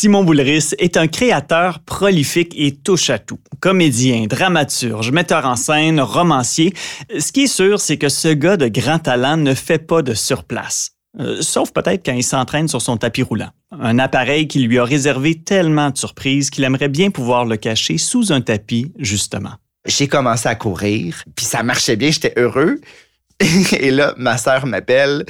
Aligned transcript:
Simon 0.00 0.24
Boulris 0.24 0.70
est 0.78 0.96
un 0.96 1.08
créateur 1.08 1.80
prolifique 1.80 2.54
et 2.56 2.74
touche-à-tout. 2.74 3.38
Comédien, 3.60 4.24
dramaturge, 4.26 5.12
metteur 5.12 5.44
en 5.44 5.56
scène, 5.56 6.00
romancier. 6.00 6.72
Ce 7.18 7.30
qui 7.30 7.42
est 7.42 7.46
sûr, 7.46 7.78
c'est 7.78 7.98
que 7.98 8.08
ce 8.08 8.28
gars 8.28 8.56
de 8.56 8.68
grand 8.68 8.98
talent 8.98 9.36
ne 9.36 9.52
fait 9.52 9.78
pas 9.78 10.00
de 10.00 10.14
surplace. 10.14 10.92
Euh, 11.18 11.42
sauf 11.42 11.72
peut-être 11.72 12.02
quand 12.06 12.14
il 12.14 12.22
s'entraîne 12.22 12.66
sur 12.66 12.80
son 12.80 12.96
tapis 12.96 13.22
roulant. 13.22 13.50
Un 13.78 13.98
appareil 13.98 14.48
qui 14.48 14.60
lui 14.60 14.78
a 14.78 14.84
réservé 14.84 15.34
tellement 15.42 15.90
de 15.90 15.98
surprises 15.98 16.48
qu'il 16.48 16.64
aimerait 16.64 16.88
bien 16.88 17.10
pouvoir 17.10 17.44
le 17.44 17.58
cacher 17.58 17.98
sous 17.98 18.32
un 18.32 18.40
tapis, 18.40 18.94
justement. 18.98 19.52
J'ai 19.84 20.08
commencé 20.08 20.48
à 20.48 20.54
courir, 20.54 21.22
puis 21.36 21.44
ça 21.44 21.62
marchait 21.62 21.96
bien, 21.96 22.10
j'étais 22.10 22.32
heureux. 22.38 22.80
et 23.78 23.90
là, 23.90 24.14
ma 24.16 24.38
sœur 24.38 24.64
m'appelle 24.64 25.26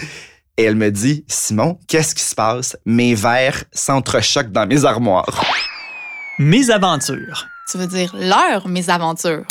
et 0.60 0.64
elle 0.64 0.76
me 0.76 0.90
dit 0.90 1.24
Simon, 1.26 1.78
qu'est-ce 1.88 2.14
qui 2.14 2.22
se 2.22 2.34
passe? 2.34 2.76
Mes 2.84 3.14
verres 3.14 3.64
s'entrechoquent 3.72 4.52
dans 4.52 4.66
mes 4.66 4.84
armoires. 4.84 5.42
Mes 6.38 6.68
aventures. 6.70 7.46
Tu 7.70 7.78
veux 7.78 7.86
dire 7.86 8.14
leur 8.14 8.68
mes 8.68 8.90
aventures. 8.90 9.46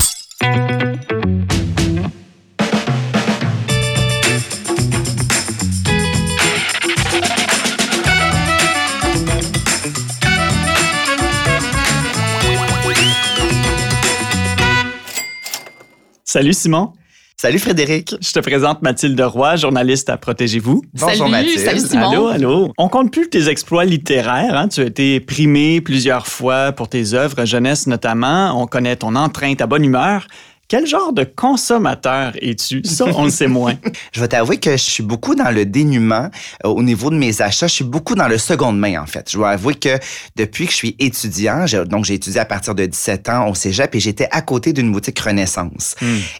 Salut 16.23 16.53
Simon. 16.53 16.93
Salut 17.41 17.59
Frédéric. 17.59 18.15
Je 18.19 18.33
te 18.33 18.39
présente 18.41 18.81
Mathilde 18.81 19.21
Roy, 19.21 19.55
journaliste 19.55 20.09
à 20.09 20.17
Protégez-vous. 20.17 20.81
Bonjour 20.93 21.15
salut, 21.15 21.31
Mathilde. 21.31 21.59
salut 21.59 21.79
Simon. 21.79 22.09
Allô, 22.09 22.27
allô. 22.27 22.73
On 22.77 22.89
compte 22.89 23.13
plus 23.13 23.29
tes 23.29 23.47
exploits 23.47 23.85
littéraires. 23.85 24.57
Hein? 24.57 24.67
Tu 24.67 24.81
as 24.81 24.87
été 24.87 25.21
primé 25.21 25.79
plusieurs 25.79 26.27
fois 26.27 26.73
pour 26.73 26.89
tes 26.89 27.13
œuvres 27.13 27.45
jeunesse 27.45 27.87
notamment. 27.87 28.61
On 28.61 28.67
connaît 28.67 28.97
ton 28.97 29.15
entrain, 29.15 29.55
ta 29.55 29.67
bonne 29.67 29.85
humeur. 29.85 30.27
Quel 30.69 30.85
genre 30.85 31.13
de 31.13 31.23
consommateur 31.23 32.33
es-tu? 32.39 32.83
Ça, 32.85 33.05
on 33.05 33.23
le 33.23 33.31
sait 33.31 33.47
moins. 33.47 33.73
Je 34.11 34.21
vais 34.21 34.27
t'avouer 34.27 34.57
que 34.57 34.73
je 34.73 34.83
suis 34.83 35.01
beaucoup 35.01 35.33
dans 35.33 35.49
le 35.49 35.65
dénuement 35.65 36.29
euh, 36.63 36.69
au 36.69 36.83
niveau 36.83 37.09
de 37.09 37.15
mes 37.15 37.41
achats. 37.41 37.65
Je 37.65 37.73
suis 37.73 37.83
beaucoup 37.83 38.13
dans 38.13 38.27
le 38.27 38.37
seconde 38.37 38.77
main, 38.77 39.01
en 39.01 39.07
fait. 39.07 39.31
Je 39.31 39.37
dois 39.37 39.49
avouer 39.49 39.73
que 39.73 39.97
depuis 40.35 40.67
que 40.67 40.71
je 40.71 40.77
suis 40.77 40.95
étudiant, 40.99 41.65
donc 41.87 42.05
j'ai 42.05 42.13
étudié 42.13 42.39
à 42.39 42.45
partir 42.45 42.75
de 42.75 42.85
17 42.85 43.29
ans 43.29 43.49
au 43.49 43.55
cégep 43.55 43.95
et 43.95 43.99
j'étais 43.99 44.27
à 44.29 44.43
côté 44.43 44.71
d'une 44.71 44.91
boutique 44.91 45.17
Renaissance. 45.17 45.95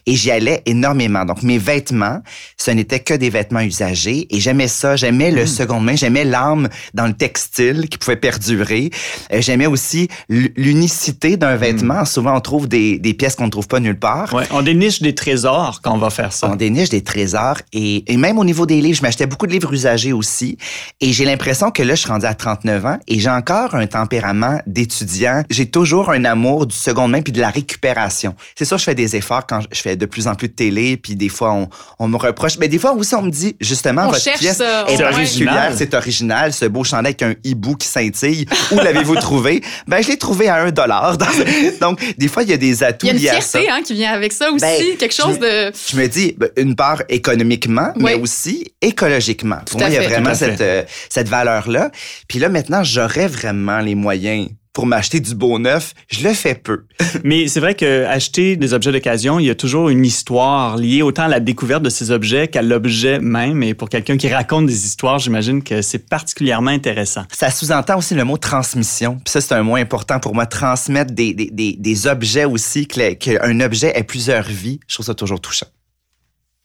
Et 0.06 0.14
j'y 0.14 0.30
allais 0.30 0.62
énormément. 0.64 1.24
Donc, 1.24 1.42
mes 1.42 1.58
vêtements, 1.58 2.20
ce 2.56 2.70
n'était 2.70 3.00
que 3.00 3.14
des 3.14 3.30
vêtements 3.30 3.62
usagés 3.62 4.28
et 4.30 4.38
j'aimais 4.38 4.68
ça. 4.68 4.94
J'aimais 4.94 5.32
le 5.32 5.44
seconde 5.44 5.84
main. 5.84 5.96
J'aimais 5.96 6.24
l'âme 6.24 6.68
dans 6.94 7.08
le 7.08 7.14
textile 7.14 7.88
qui 7.88 7.98
pouvait 7.98 8.14
perdurer. 8.14 8.90
Euh, 9.32 9.40
j'aimais 9.40 9.66
aussi 9.66 10.06
l'unicité 10.28 11.36
d'un 11.36 11.56
vêtement. 11.56 12.04
Souvent, 12.04 12.36
on 12.36 12.40
trouve 12.40 12.68
des, 12.68 13.00
des 13.00 13.12
pièces 13.12 13.34
qu'on 13.34 13.46
ne 13.46 13.50
trouve 13.50 13.66
pas 13.66 13.80
nulle 13.80 13.98
part. 13.98 14.19
Ouais, 14.32 14.44
on 14.50 14.62
déniche 14.62 15.02
des 15.02 15.14
trésors 15.14 15.80
quand 15.82 15.92
on 15.92 15.98
va 15.98 16.10
faire 16.10 16.32
ça. 16.32 16.48
On 16.50 16.56
déniche 16.56 16.88
des 16.88 17.02
trésors 17.02 17.58
et, 17.72 18.10
et 18.12 18.16
même 18.16 18.38
au 18.38 18.44
niveau 18.44 18.66
des 18.66 18.80
livres, 18.80 18.96
je 18.98 19.02
m'achetais 19.02 19.26
beaucoup 19.26 19.46
de 19.46 19.52
livres 19.52 19.72
usagés 19.72 20.12
aussi. 20.12 20.56
Et 21.00 21.12
j'ai 21.12 21.24
l'impression 21.24 21.70
que 21.70 21.82
là, 21.82 21.94
je 21.94 22.00
suis 22.00 22.10
rendu 22.10 22.26
à 22.26 22.34
39 22.34 22.86
ans 22.86 22.98
et 23.06 23.18
j'ai 23.18 23.30
encore 23.30 23.74
un 23.74 23.86
tempérament 23.86 24.60
d'étudiant. 24.66 25.42
J'ai 25.50 25.66
toujours 25.66 26.10
un 26.10 26.24
amour 26.24 26.66
du 26.66 26.74
seconde 26.76 27.12
main 27.12 27.22
puis 27.22 27.32
de 27.32 27.40
la 27.40 27.50
récupération. 27.50 28.34
C'est 28.56 28.64
sûr, 28.64 28.78
je 28.78 28.84
fais 28.84 28.94
des 28.94 29.16
efforts 29.16 29.46
quand 29.46 29.60
je 29.70 29.80
fais 29.80 29.96
de 29.96 30.06
plus 30.06 30.26
en 30.28 30.34
plus 30.34 30.48
de 30.48 30.52
télé 30.54 30.96
puis 30.96 31.16
des 31.16 31.28
fois, 31.28 31.52
on, 31.52 31.68
on 31.98 32.08
me 32.08 32.16
reproche. 32.16 32.58
Mais 32.58 32.68
des 32.68 32.78
fois 32.78 32.92
aussi, 32.92 33.14
on 33.14 33.22
me 33.22 33.30
dit, 33.30 33.56
justement, 33.60 34.02
On 34.06 34.10
votre 34.10 34.22
pièce 34.38 34.56
ça, 34.56 34.84
est 34.88 34.96
C'est 34.96 35.04
original. 35.04 35.14
particulière, 35.14 35.72
c'est 35.76 35.94
original, 35.94 36.52
ce 36.52 36.64
beau 36.66 36.84
chandail 36.84 37.10
avec 37.10 37.22
un 37.22 37.34
hibou 37.44 37.74
qui 37.76 37.88
scintille. 37.88 38.46
Où 38.72 38.76
l'avez-vous 38.76 39.16
trouvé? 39.16 39.62
Ben, 39.86 40.02
je 40.02 40.08
l'ai 40.08 40.16
trouvé 40.16 40.48
à 40.48 40.56
un 40.62 40.70
dollar. 40.70 41.16
Donc, 41.80 42.00
des 42.18 42.28
fois, 42.28 42.42
il 42.42 42.50
y 42.50 42.52
a 42.52 42.56
des 42.56 42.82
atouts 42.82 43.06
Il 43.06 43.20
y 43.20 43.28
a 43.28 43.34
une 43.36 43.42
fierté 43.42 43.70
hein, 43.70 43.80
qui 43.84 43.94
vient 43.94 44.09
avec 44.10 44.32
ça 44.32 44.50
aussi. 44.50 44.60
Ben, 44.60 44.96
quelque 44.98 45.14
chose 45.14 45.38
de. 45.38 45.72
Je 45.90 45.96
me 45.96 46.06
dis, 46.06 46.34
ben, 46.36 46.50
une 46.56 46.76
part 46.76 47.02
économiquement, 47.08 47.92
mais 47.96 48.14
aussi 48.14 48.72
écologiquement. 48.80 49.56
Pour 49.56 49.66
Tout 49.66 49.78
moi, 49.78 49.88
il 49.88 49.94
y 49.94 49.98
a 49.98 50.08
vraiment 50.08 50.34
cette, 50.34 50.60
euh, 50.60 50.82
cette 51.08 51.28
valeur-là. 51.28 51.90
Puis 52.28 52.38
là, 52.38 52.48
maintenant, 52.48 52.82
j'aurais 52.82 53.26
vraiment 53.26 53.80
les 53.80 53.94
moyens 53.94 54.48
pour 54.72 54.86
m'acheter 54.86 55.20
du 55.20 55.34
beau 55.34 55.58
neuf. 55.58 55.94
Je 56.08 56.26
le 56.26 56.34
fais 56.34 56.54
peu. 56.54 56.84
Mais 57.24 57.48
c'est 57.48 57.60
vrai 57.60 57.74
que 57.74 58.04
acheter 58.04 58.56
des 58.56 58.72
objets 58.72 58.92
d'occasion, 58.92 59.38
il 59.38 59.46
y 59.46 59.50
a 59.50 59.54
toujours 59.54 59.88
une 59.88 60.04
histoire 60.04 60.76
liée 60.76 61.02
autant 61.02 61.24
à 61.24 61.28
la 61.28 61.40
découverte 61.40 61.82
de 61.82 61.90
ces 61.90 62.10
objets 62.10 62.48
qu'à 62.48 62.62
l'objet 62.62 63.18
même. 63.20 63.62
Et 63.62 63.74
pour 63.74 63.88
quelqu'un 63.88 64.16
qui 64.16 64.28
raconte 64.28 64.66
des 64.66 64.86
histoires, 64.86 65.18
j'imagine 65.18 65.62
que 65.62 65.82
c'est 65.82 66.08
particulièrement 66.08 66.70
intéressant. 66.70 67.22
Ça 67.32 67.50
sous-entend 67.50 67.98
aussi 67.98 68.14
le 68.14 68.24
mot 68.24 68.36
transmission. 68.36 69.16
Puis 69.16 69.32
ça, 69.32 69.40
c'est 69.40 69.54
un 69.54 69.62
mot 69.62 69.76
important 69.76 70.20
pour 70.20 70.34
moi. 70.34 70.46
Transmettre 70.46 71.12
des, 71.12 71.34
des, 71.34 71.50
des, 71.50 71.76
des 71.78 72.06
objets 72.06 72.44
aussi, 72.44 72.86
qu'un 72.86 73.60
objet 73.60 73.92
ait 73.96 74.04
plusieurs 74.04 74.44
vies. 74.44 74.80
Je 74.88 74.94
trouve 74.94 75.06
ça 75.06 75.14
toujours 75.14 75.40
touchant. 75.40 75.66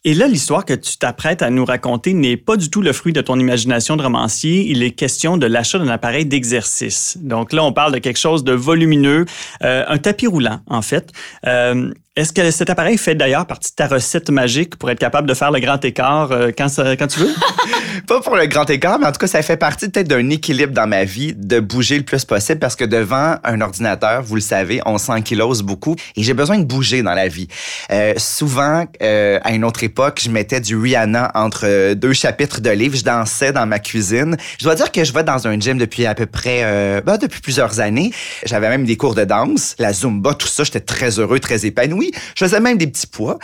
Et 0.08 0.14
là, 0.14 0.28
l'histoire 0.28 0.66
que 0.66 0.76
tu 0.76 0.98
t'apprêtes 0.98 1.42
à 1.42 1.50
nous 1.50 1.66
raconter 1.66 2.14
n'est 2.14 2.38
pas 2.38 2.58
du 2.58 2.70
tout 2.70 2.84
le 2.84 2.94
fruit 2.94 3.12
de 3.12 3.22
ton 3.22 3.40
imagination 3.40 3.96
de 3.96 4.04
romancier. 4.04 4.70
Il 4.70 4.84
est 4.84 4.92
question 4.92 5.36
de 5.36 5.48
l'achat 5.48 5.80
d'un 5.80 5.88
appareil 5.88 6.28
d'exercice. 6.28 7.18
Donc 7.20 7.52
là, 7.52 7.64
on 7.64 7.74
parle 7.74 7.92
de 7.92 7.98
quelque 7.98 8.20
chose 8.20 8.44
de 8.44 8.54
volumineux, 8.54 9.26
euh, 9.64 9.84
un 9.88 9.98
tapis 9.98 10.28
roulant, 10.28 10.60
en 10.68 10.84
fait. 10.84 11.12
Euh, 11.48 11.92
Est-ce 12.18 12.32
que 12.32 12.50
cet 12.50 12.70
appareil 12.70 12.98
fait 12.98 13.14
d'ailleurs 13.14 13.46
partie 13.46 13.72
de 13.72 13.76
ta 13.76 13.88
recette 13.88 14.30
magique 14.30 14.78
pour 14.78 14.90
être 14.90 15.00
capable 15.00 15.28
de 15.28 15.34
faire 15.34 15.52
le 15.52 15.60
grand 15.60 15.84
écart 15.84 16.32
euh, 16.32 16.52
quand, 16.58 16.68
tu 16.70 17.20
veux? 17.20 17.34
Pas 18.08 18.22
pour 18.22 18.38
le 18.38 18.46
grand 18.46 18.70
écart, 18.70 19.00
mais 19.00 19.08
en 19.08 19.12
tout 19.12 19.20
cas, 19.20 19.28
ça 19.28 19.42
fait 19.42 19.58
partie 19.58 19.90
peut-être 19.90 20.08
d'un 20.08 20.30
équilibre 20.30 20.72
dans 20.72 20.88
ma 20.88 21.04
vie 21.04 21.34
de 21.36 21.60
bouger 21.60 21.98
le 21.98 22.06
plus 22.06 22.24
possible 22.24 22.60
parce 22.60 22.78
que 22.78 22.86
devant 22.86 23.36
un 23.44 23.60
ordinateur, 23.60 24.24
vous 24.24 24.36
le 24.36 24.42
savez, 24.42 24.80
on 24.86 24.98
s'ankylose 24.98 25.62
beaucoup 25.62 25.98
et 26.16 26.24
j'ai 26.24 26.34
besoin 26.34 26.58
de 26.58 26.64
bouger 26.64 27.04
dans 27.04 27.14
la 27.14 27.28
vie. 27.28 27.50
Euh, 27.92 28.14
souvent, 28.16 28.86
euh, 29.02 29.38
à 29.44 29.52
une 29.52 29.66
autre 29.66 29.84
époque, 29.84 30.22
je 30.24 30.30
mettais 30.30 30.62
du 30.62 30.78
Rihanna 30.78 31.34
entre 31.36 31.96
deux 31.96 32.14
chapitres 32.14 32.62
de 32.62 32.70
livres, 32.70 32.96
je 32.96 33.04
dansais 33.04 33.52
dans 33.52 33.66
ma 33.66 33.80
cuisine. 33.80 34.38
Je 34.58 34.64
dois 34.64 34.76
dire 34.76 34.94
que 34.94 35.04
je 35.04 35.12
vais 35.12 35.24
dans 35.26 35.50
un 35.50 35.60
gym 35.60 35.78
depuis 35.78 36.06
à 36.06 36.16
peu 36.16 36.28
près, 36.28 36.62
euh, 36.64 37.02
ben, 37.02 37.18
depuis 37.18 37.42
plusieurs 37.42 37.82
années. 37.82 38.14
J'avais 38.46 38.70
même 38.70 38.86
des 38.86 38.96
cours 38.96 39.16
de 39.16 39.26
danse, 39.26 39.76
la 39.80 39.92
Zumba, 39.92 40.34
tout 40.34 40.48
ça, 40.48 40.64
j'étais 40.64 40.80
très 40.80 41.20
heureux, 41.20 41.42
très 41.42 41.66
épanoui. 41.66 42.05
Je 42.14 42.46
faisais 42.46 42.60
même 42.60 42.78
des 42.78 42.88
petits 42.88 43.08
poids. 43.08 43.40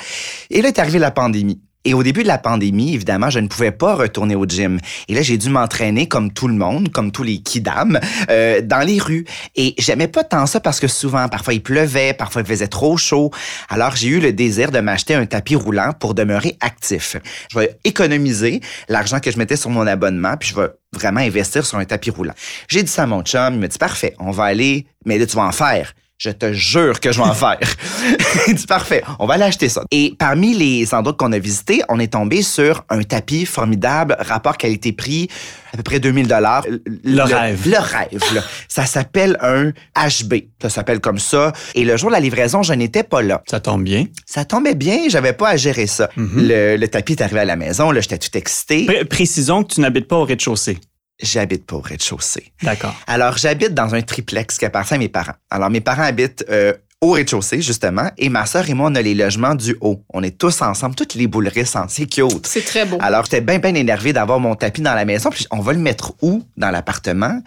Et 0.49 0.61
là 0.61 0.69
est 0.69 0.79
arrivée 0.79 0.99
la 0.99 1.11
pandémie. 1.11 1.59
Et 1.83 1.95
au 1.95 2.03
début 2.03 2.21
de 2.21 2.27
la 2.27 2.37
pandémie, 2.37 2.93
évidemment, 2.93 3.31
je 3.31 3.39
ne 3.39 3.47
pouvais 3.47 3.71
pas 3.71 3.95
retourner 3.95 4.35
au 4.35 4.45
gym. 4.45 4.79
Et 5.07 5.15
là, 5.15 5.23
j'ai 5.23 5.37
dû 5.37 5.49
m'entraîner 5.49 6.07
comme 6.07 6.31
tout 6.31 6.47
le 6.47 6.53
monde, 6.53 6.91
comme 6.91 7.11
tous 7.11 7.23
les 7.23 7.39
kidam, 7.39 7.99
euh, 8.29 8.61
dans 8.61 8.85
les 8.85 8.99
rues. 8.99 9.25
Et 9.55 9.73
j'aimais 9.79 10.07
pas 10.07 10.23
tant 10.23 10.45
ça 10.45 10.59
parce 10.59 10.79
que 10.79 10.87
souvent, 10.87 11.27
parfois 11.27 11.55
il 11.55 11.63
pleuvait, 11.63 12.13
parfois 12.13 12.43
il 12.43 12.47
faisait 12.47 12.67
trop 12.67 12.97
chaud. 12.97 13.31
Alors, 13.67 13.95
j'ai 13.95 14.09
eu 14.09 14.19
le 14.19 14.31
désir 14.31 14.71
de 14.71 14.79
m'acheter 14.79 15.15
un 15.15 15.25
tapis 15.25 15.55
roulant 15.55 15.91
pour 15.99 16.13
demeurer 16.13 16.55
actif. 16.59 17.17
Je 17.51 17.57
vais 17.57 17.75
économiser 17.83 18.61
l'argent 18.87 19.19
que 19.19 19.31
je 19.31 19.39
mettais 19.39 19.55
sur 19.55 19.71
mon 19.71 19.87
abonnement, 19.87 20.37
puis 20.37 20.49
je 20.49 20.55
vais 20.55 20.67
vraiment 20.93 21.21
investir 21.21 21.65
sur 21.65 21.79
un 21.79 21.85
tapis 21.85 22.11
roulant. 22.11 22.33
J'ai 22.67 22.83
dit 22.83 22.91
ça 22.91 23.03
à 23.03 23.07
mon 23.07 23.23
chum, 23.23 23.55
il 23.55 23.59
me 23.59 23.67
dit 23.67 23.79
parfait, 23.79 24.13
on 24.19 24.29
va 24.29 24.43
aller, 24.43 24.85
mais 25.05 25.17
là 25.17 25.25
tu 25.25 25.35
vas 25.35 25.45
en 25.45 25.51
faire. 25.51 25.93
Je 26.23 26.29
te 26.29 26.53
jure 26.53 26.99
que 26.99 27.11
je 27.11 27.17
vais 27.17 27.27
en 27.27 27.33
faire. 27.33 27.57
Il 28.47 28.53
dit 28.53 28.67
parfait, 28.67 29.01
on 29.17 29.25
va 29.25 29.33
aller 29.33 29.43
acheter 29.45 29.69
ça. 29.69 29.81
Et 29.89 30.13
parmi 30.19 30.53
les 30.53 30.93
endroits 30.93 31.15
qu'on 31.15 31.31
a 31.31 31.39
visités, 31.39 31.81
on 31.89 31.99
est 31.99 32.13
tombé 32.13 32.43
sur 32.43 32.85
un 32.89 33.01
tapis 33.01 33.47
formidable, 33.47 34.15
rapport 34.19 34.55
qualité-prix, 34.55 35.29
à 35.73 35.77
peu 35.77 35.81
près 35.81 35.99
2000 35.99 36.27
dollars. 36.27 36.63
Le 37.03 37.23
rêve. 37.23 37.67
Le 37.67 37.79
rêve. 37.79 38.21
là. 38.35 38.43
Ça 38.67 38.85
s'appelle 38.85 39.35
un 39.41 39.71
HB. 39.99 40.33
Ça 40.61 40.69
s'appelle 40.69 40.99
comme 40.99 41.17
ça. 41.17 41.53
Et 41.73 41.83
le 41.83 41.97
jour 41.97 42.09
de 42.11 42.13
la 42.13 42.19
livraison, 42.19 42.61
je 42.61 42.73
n'étais 42.73 43.01
pas 43.01 43.23
là. 43.23 43.41
Ça 43.49 43.59
tombe 43.59 43.83
bien. 43.83 44.05
Ça 44.27 44.45
tombait 44.45 44.75
bien, 44.75 45.09
j'avais 45.09 45.33
pas 45.33 45.49
à 45.49 45.55
gérer 45.57 45.87
ça. 45.87 46.07
le, 46.17 46.75
le 46.77 46.87
tapis 46.87 47.13
est 47.13 47.21
arrivé 47.23 47.39
à 47.39 47.45
la 47.45 47.55
maison, 47.55 47.89
là, 47.89 47.99
j'étais 47.99 48.19
tout 48.19 48.37
excité. 48.37 48.85
Pré- 48.85 49.05
précisons 49.05 49.63
que 49.63 49.73
tu 49.73 49.81
n'habites 49.81 50.07
pas 50.07 50.17
au 50.17 50.25
rez-de-chaussée. 50.25 50.77
J'habite 51.21 51.65
pas 51.65 51.75
au 51.75 51.81
rez-de-chaussée. 51.81 52.51
D'accord. 52.63 52.95
Alors, 53.07 53.37
j'habite 53.37 53.73
dans 53.73 53.93
un 53.93 54.01
triplex 54.01 54.57
qui 54.57 54.65
appartient 54.65 54.93
à 54.93 54.97
mes 54.97 55.09
parents. 55.09 55.35
Alors, 55.49 55.69
mes 55.69 55.81
parents 55.81 56.03
habitent 56.03 56.43
euh, 56.49 56.73
au 56.99 57.11
rez-de-chaussée, 57.11 57.61
justement, 57.61 58.09
et 58.17 58.29
ma 58.29 58.45
sœur 58.45 58.69
et 58.69 58.73
moi, 58.73 58.89
on 58.91 58.95
a 58.95 59.01
les 59.01 59.15
logements 59.15 59.55
du 59.55 59.75
haut. 59.81 60.03
On 60.13 60.23
est 60.23 60.37
tous 60.37 60.61
ensemble, 60.61 60.95
toutes 60.95 61.15
les 61.15 61.27
bouleries 61.27 61.61
ensemble. 61.61 61.89
C'est 61.89 62.05
cute. 62.05 62.45
C'est 62.45 62.65
très 62.65 62.85
beau. 62.85 62.97
Alors, 63.01 63.25
j'étais 63.25 63.41
bien, 63.41 63.59
bien 63.59 63.73
énervé 63.73 64.13
d'avoir 64.13 64.39
mon 64.39 64.55
tapis 64.55 64.81
dans 64.81 64.93
la 64.93 65.05
maison. 65.05 65.29
Puis, 65.29 65.47
on 65.51 65.59
va 65.59 65.73
le 65.73 65.79
mettre 65.79 66.13
où? 66.21 66.43
Dans 66.57 66.69
l'appartement? 66.71 67.41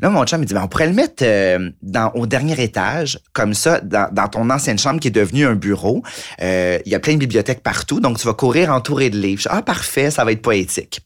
Là, 0.00 0.10
mon 0.10 0.24
chum 0.24 0.40
me 0.40 0.44
dit, 0.44 0.54
ben, 0.54 0.62
on 0.62 0.68
pourrait 0.68 0.86
le 0.86 0.92
mettre 0.92 1.24
euh, 1.26 1.70
dans, 1.82 2.12
au 2.14 2.26
dernier 2.26 2.62
étage, 2.62 3.18
comme 3.32 3.52
ça, 3.52 3.80
dans, 3.80 4.08
dans 4.12 4.28
ton 4.28 4.48
ancienne 4.48 4.78
chambre 4.78 5.00
qui 5.00 5.08
est 5.08 5.12
devenue 5.12 5.44
un 5.44 5.56
bureau. 5.56 6.04
Euh, 6.40 6.78
Il 6.86 6.92
y 6.92 6.94
a 6.94 7.00
plein 7.00 7.14
de 7.14 7.18
bibliothèques 7.18 7.64
partout, 7.64 7.98
donc 7.98 8.18
tu 8.18 8.26
vas 8.28 8.34
courir 8.34 8.72
entouré 8.72 9.10
de 9.10 9.18
livres. 9.18 9.42
Je 9.42 9.48
dis, 9.48 9.54
ah, 9.56 9.62
parfait, 9.62 10.12
ça 10.12 10.24
va 10.24 10.30
être 10.30 10.42
poétique. 10.42 11.00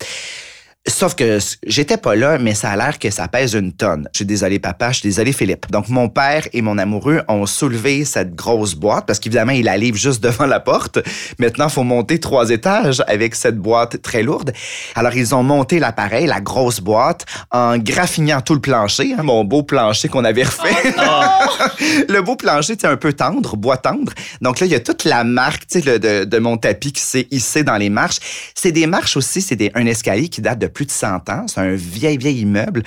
Sauf 0.88 1.14
que 1.14 1.38
j'étais 1.64 1.96
pas 1.96 2.17
là, 2.17 2.38
mais 2.38 2.55
ça 2.55 2.70
a 2.73 2.76
l'air 2.76 2.99
que 2.99 3.08
ça 3.08 3.29
pèse 3.29 3.55
une 3.55 3.73
tonne. 3.73 4.08
Je 4.12 4.19
suis 4.19 4.25
désolé, 4.25 4.58
papa. 4.58 4.90
Je 4.90 4.99
suis 4.99 5.08
désolé, 5.08 5.32
Philippe. 5.32 5.70
Donc, 5.70 5.88
mon 5.88 6.08
père 6.08 6.49
et 6.52 6.61
mon 6.61 6.76
amoureux 6.76 7.23
ont 7.29 7.46
soulevé 7.46 8.05
cette 8.05 8.34
grosse 8.34 8.75
boîte 8.75 9.06
parce 9.06 9.20
qu'évidemment, 9.20 9.52
il 9.52 9.64
la 9.67 9.76
livre 9.76 9.96
juste 9.96 10.20
devant 10.25 10.46
la 10.46 10.58
porte. 10.58 10.99
Maintenant, 11.38 11.69
faut 11.69 11.84
monter 11.84 12.19
trois 12.19 12.50
étages 12.50 13.00
avec 13.06 13.37
cette 13.37 13.58
boîte 13.58 14.02
très 14.02 14.25
lourde. 14.25 14.52
Alors, 14.96 15.14
ils 15.14 15.37
ont 15.37 15.44
monté 15.44 15.79
l'appareil, 15.79 16.26
la 16.26 16.40
grosse 16.40 16.81
boîte, 16.81 17.26
en 17.52 17.79
graffinant 17.79 18.40
tout 18.40 18.55
le 18.55 18.61
plancher, 18.61 19.14
hein, 19.17 19.23
mon 19.23 19.44
beau 19.44 19.62
plancher 19.62 20.08
qu'on 20.08 20.25
avait 20.25 20.43
refait. 20.43 20.75
le 22.08 22.20
beau 22.23 22.34
plancher, 22.34 22.75
c'est 22.79 22.88
un 22.88 22.96
peu 22.96 23.12
tendre, 23.12 23.56
bois 23.56 23.76
tendre. 23.76 24.12
Donc 24.40 24.58
là, 24.58 24.67
il 24.67 24.73
y 24.73 24.76
a 24.76 24.81
toute 24.81 25.05
la 25.05 25.23
marque 25.23 25.67
tu 25.69 25.81
sais, 25.81 25.87
le- 25.88 25.99
de, 26.00 26.25
de 26.25 26.38
mon 26.40 26.56
tapis 26.56 26.93
qui 26.93 27.02
s'est 27.02 27.29
hissé 27.31 27.62
dans 27.62 27.76
les 27.76 27.88
marches. 27.88 28.19
C'est 28.56 28.73
des 28.73 28.88
marches 28.88 29.17
aussi, 29.17 29.40
c'est 29.43 29.70
un 29.76 29.87
escalier 29.87 30.29
qui 30.29 30.40
date 30.40 30.58
de 30.58 30.67
plus 30.72 30.86
de 30.86 30.90
100 30.90 31.28
ans. 31.28 31.46
C'est 31.46 31.60
un 31.60 31.74
vieil, 31.74 32.19
vieil 32.19 32.40
immeuble. 32.40 32.82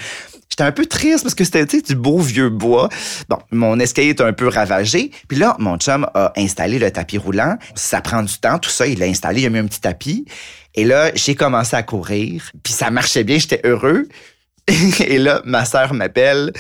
J'étais 0.49 0.63
un 0.63 0.71
peu 0.71 0.85
triste 0.85 1.23
parce 1.23 1.35
que 1.35 1.43
c'était 1.43 1.65
du 1.65 1.95
beau 1.95 2.19
vieux 2.19 2.49
bois. 2.49 2.89
Bon, 3.27 3.37
mon 3.51 3.79
escalier 3.79 4.09
est 4.09 4.21
un 4.21 4.33
peu 4.33 4.47
ravagé. 4.47 5.11
Puis 5.27 5.37
là, 5.37 5.55
mon 5.59 5.77
chum 5.77 6.07
a 6.13 6.31
installé 6.37 6.79
le 6.79 6.91
tapis 6.91 7.17
roulant. 7.17 7.57
Ça 7.75 8.01
prend 8.01 8.23
du 8.23 8.37
temps, 8.37 8.57
tout 8.59 8.69
ça. 8.69 8.87
Il 8.87 8.99
l'a 8.99 9.05
installé, 9.05 9.41
il 9.41 9.45
a 9.47 9.49
mis 9.49 9.59
un 9.59 9.65
petit 9.65 9.81
tapis. 9.81 10.25
Et 10.73 10.85
là, 10.85 11.11
j'ai 11.13 11.35
commencé 11.35 11.75
à 11.75 11.83
courir. 11.83 12.51
Puis 12.63 12.73
ça 12.73 12.89
marchait 12.89 13.23
bien, 13.23 13.37
j'étais 13.37 13.61
heureux. 13.63 14.07
Et 15.07 15.17
là, 15.17 15.41
ma 15.45 15.65
sœur 15.65 15.93
m'appelle 15.93 16.51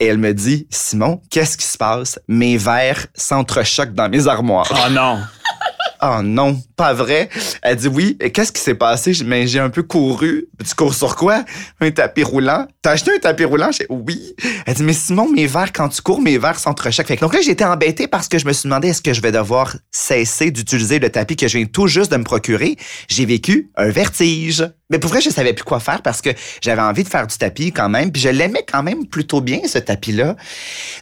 et 0.00 0.06
elle 0.06 0.18
me 0.18 0.32
dit 0.32 0.66
Simon, 0.70 1.20
qu'est-ce 1.30 1.58
qui 1.58 1.66
se 1.66 1.76
passe? 1.76 2.18
Mes 2.26 2.56
verres 2.56 3.06
s'entrechoquent 3.14 3.92
dans 3.92 4.08
mes 4.08 4.26
armoires. 4.28 4.70
Oh 4.72 4.90
non. 4.90 5.18
Oh 6.02 6.22
non, 6.22 6.58
pas 6.76 6.94
vrai. 6.94 7.28
Elle 7.62 7.76
dit 7.76 7.88
oui. 7.88 8.16
Qu'est-ce 8.32 8.52
qui 8.52 8.60
s'est 8.60 8.74
passé? 8.74 9.12
Mais 9.24 9.46
j'ai 9.46 9.58
un 9.58 9.68
peu 9.68 9.82
couru. 9.82 10.46
Tu 10.66 10.74
cours 10.74 10.94
sur 10.94 11.14
quoi? 11.14 11.44
Un 11.80 11.90
tapis 11.90 12.22
roulant. 12.22 12.66
T'as 12.80 12.92
acheté 12.92 13.10
un 13.14 13.18
tapis 13.18 13.44
roulant? 13.44 13.70
J'ai 13.70 13.86
oui. 13.90 14.34
Elle 14.64 14.74
dit, 14.74 14.82
mais 14.82 14.94
Simon, 14.94 15.28
mes 15.30 15.46
verres, 15.46 15.72
quand 15.72 15.88
tu 15.90 16.00
cours, 16.00 16.22
mes 16.22 16.38
verres 16.38 16.58
s'entrechoquent. 16.58 17.20
Donc 17.20 17.34
là, 17.34 17.40
j'étais 17.42 17.64
embêtée 17.64 18.08
parce 18.08 18.28
que 18.28 18.38
je 18.38 18.46
me 18.46 18.52
suis 18.52 18.68
demandé 18.68 18.88
est-ce 18.88 19.02
que 19.02 19.12
je 19.12 19.20
vais 19.20 19.32
devoir 19.32 19.76
cesser 19.90 20.50
d'utiliser 20.50 20.98
le 20.98 21.10
tapis 21.10 21.36
que 21.36 21.48
je 21.48 21.58
viens 21.58 21.66
tout 21.66 21.86
juste 21.86 22.10
de 22.10 22.16
me 22.16 22.24
procurer? 22.24 22.76
J'ai 23.08 23.26
vécu 23.26 23.70
un 23.76 23.90
vertige. 23.90 24.66
Mais 24.88 24.98
pour 24.98 25.10
vrai, 25.10 25.20
je 25.20 25.30
savais 25.30 25.52
plus 25.52 25.64
quoi 25.64 25.80
faire 25.80 26.00
parce 26.00 26.22
que 26.22 26.30
j'avais 26.62 26.82
envie 26.82 27.04
de 27.04 27.08
faire 27.08 27.26
du 27.26 27.36
tapis 27.36 27.72
quand 27.72 27.90
même. 27.90 28.10
Puis 28.10 28.22
je 28.22 28.30
l'aimais 28.30 28.64
quand 28.70 28.82
même 28.82 29.06
plutôt 29.06 29.42
bien, 29.42 29.60
ce 29.66 29.78
tapis-là. 29.78 30.36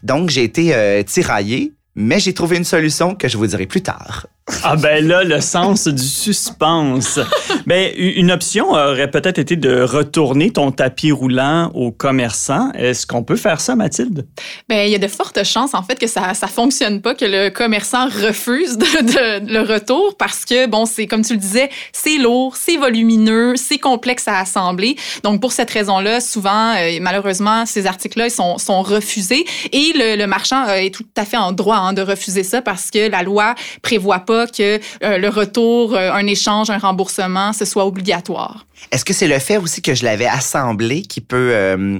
Donc, 0.02 0.30
j'ai 0.30 0.42
été 0.42 0.74
euh, 0.74 1.02
tiraillée. 1.04 1.72
Mais 2.00 2.20
j'ai 2.20 2.32
trouvé 2.32 2.56
une 2.56 2.64
solution 2.64 3.16
que 3.16 3.26
je 3.26 3.36
vous 3.36 3.48
dirai 3.48 3.66
plus 3.66 3.82
tard. 3.82 4.28
Ah 4.62 4.76
ben 4.76 5.06
là, 5.06 5.24
le 5.24 5.40
sens 5.40 5.88
du 5.88 6.02
suspense. 6.02 7.20
Ben, 7.66 7.92
une 7.96 8.30
option 8.30 8.70
aurait 8.70 9.10
peut-être 9.10 9.38
été 9.38 9.56
de 9.56 9.82
retourner 9.82 10.50
ton 10.50 10.70
tapis 10.70 11.12
roulant 11.12 11.70
au 11.74 11.92
commerçant. 11.92 12.72
Est-ce 12.72 13.06
qu'on 13.06 13.22
peut 13.22 13.36
faire 13.36 13.60
ça, 13.60 13.76
Mathilde? 13.76 14.26
Ben, 14.68 14.86
il 14.86 14.92
y 14.92 14.94
a 14.94 14.98
de 14.98 15.06
fortes 15.06 15.44
chances, 15.44 15.74
en 15.74 15.82
fait, 15.82 15.98
que 15.98 16.06
ça 16.06 16.32
ça 16.34 16.46
fonctionne 16.46 17.02
pas, 17.02 17.14
que 17.14 17.24
le 17.24 17.50
commerçant 17.50 18.06
refuse 18.06 18.78
le 18.78 19.60
retour 19.60 20.16
parce 20.18 20.44
que, 20.44 20.66
bon, 20.66 20.86
c'est 20.86 21.06
comme 21.06 21.22
tu 21.22 21.34
le 21.34 21.38
disais, 21.38 21.68
c'est 21.92 22.18
lourd, 22.18 22.56
c'est 22.56 22.76
volumineux, 22.76 23.54
c'est 23.56 23.78
complexe 23.78 24.28
à 24.28 24.40
assembler. 24.40 24.96
Donc, 25.22 25.40
pour 25.40 25.52
cette 25.52 25.70
raison-là, 25.70 26.20
souvent, 26.20 26.74
euh, 26.76 26.98
malheureusement, 27.00 27.66
ces 27.66 27.86
articles-là 27.86 28.30
sont, 28.30 28.58
sont 28.58 28.82
refusés 28.82 29.44
et 29.72 29.92
le, 29.94 30.16
le 30.16 30.26
marchand 30.26 30.66
euh, 30.68 30.74
est 30.74 30.94
tout 30.94 31.06
à 31.16 31.24
fait 31.24 31.36
en 31.36 31.52
droit 31.52 31.76
hein, 31.76 31.92
de 31.92 32.02
refuser 32.02 32.42
ça 32.42 32.62
parce 32.62 32.90
que 32.90 33.10
la 33.10 33.22
loi 33.22 33.54
prévoit 33.82 34.20
pas 34.20 34.37
que 34.46 34.78
euh, 35.02 35.18
le 35.18 35.28
retour, 35.28 35.94
euh, 35.94 36.12
un 36.12 36.26
échange, 36.26 36.70
un 36.70 36.78
remboursement, 36.78 37.52
ce 37.52 37.64
soit 37.64 37.86
obligatoire. 37.86 38.64
Est-ce 38.92 39.04
que 39.04 39.12
c'est 39.12 39.26
le 39.28 39.38
fait 39.40 39.56
aussi 39.56 39.82
que 39.82 39.94
je 39.94 40.04
l'avais 40.04 40.26
assemblé 40.26 41.02
qui 41.02 41.20
peut, 41.20 41.50
euh, 41.52 41.98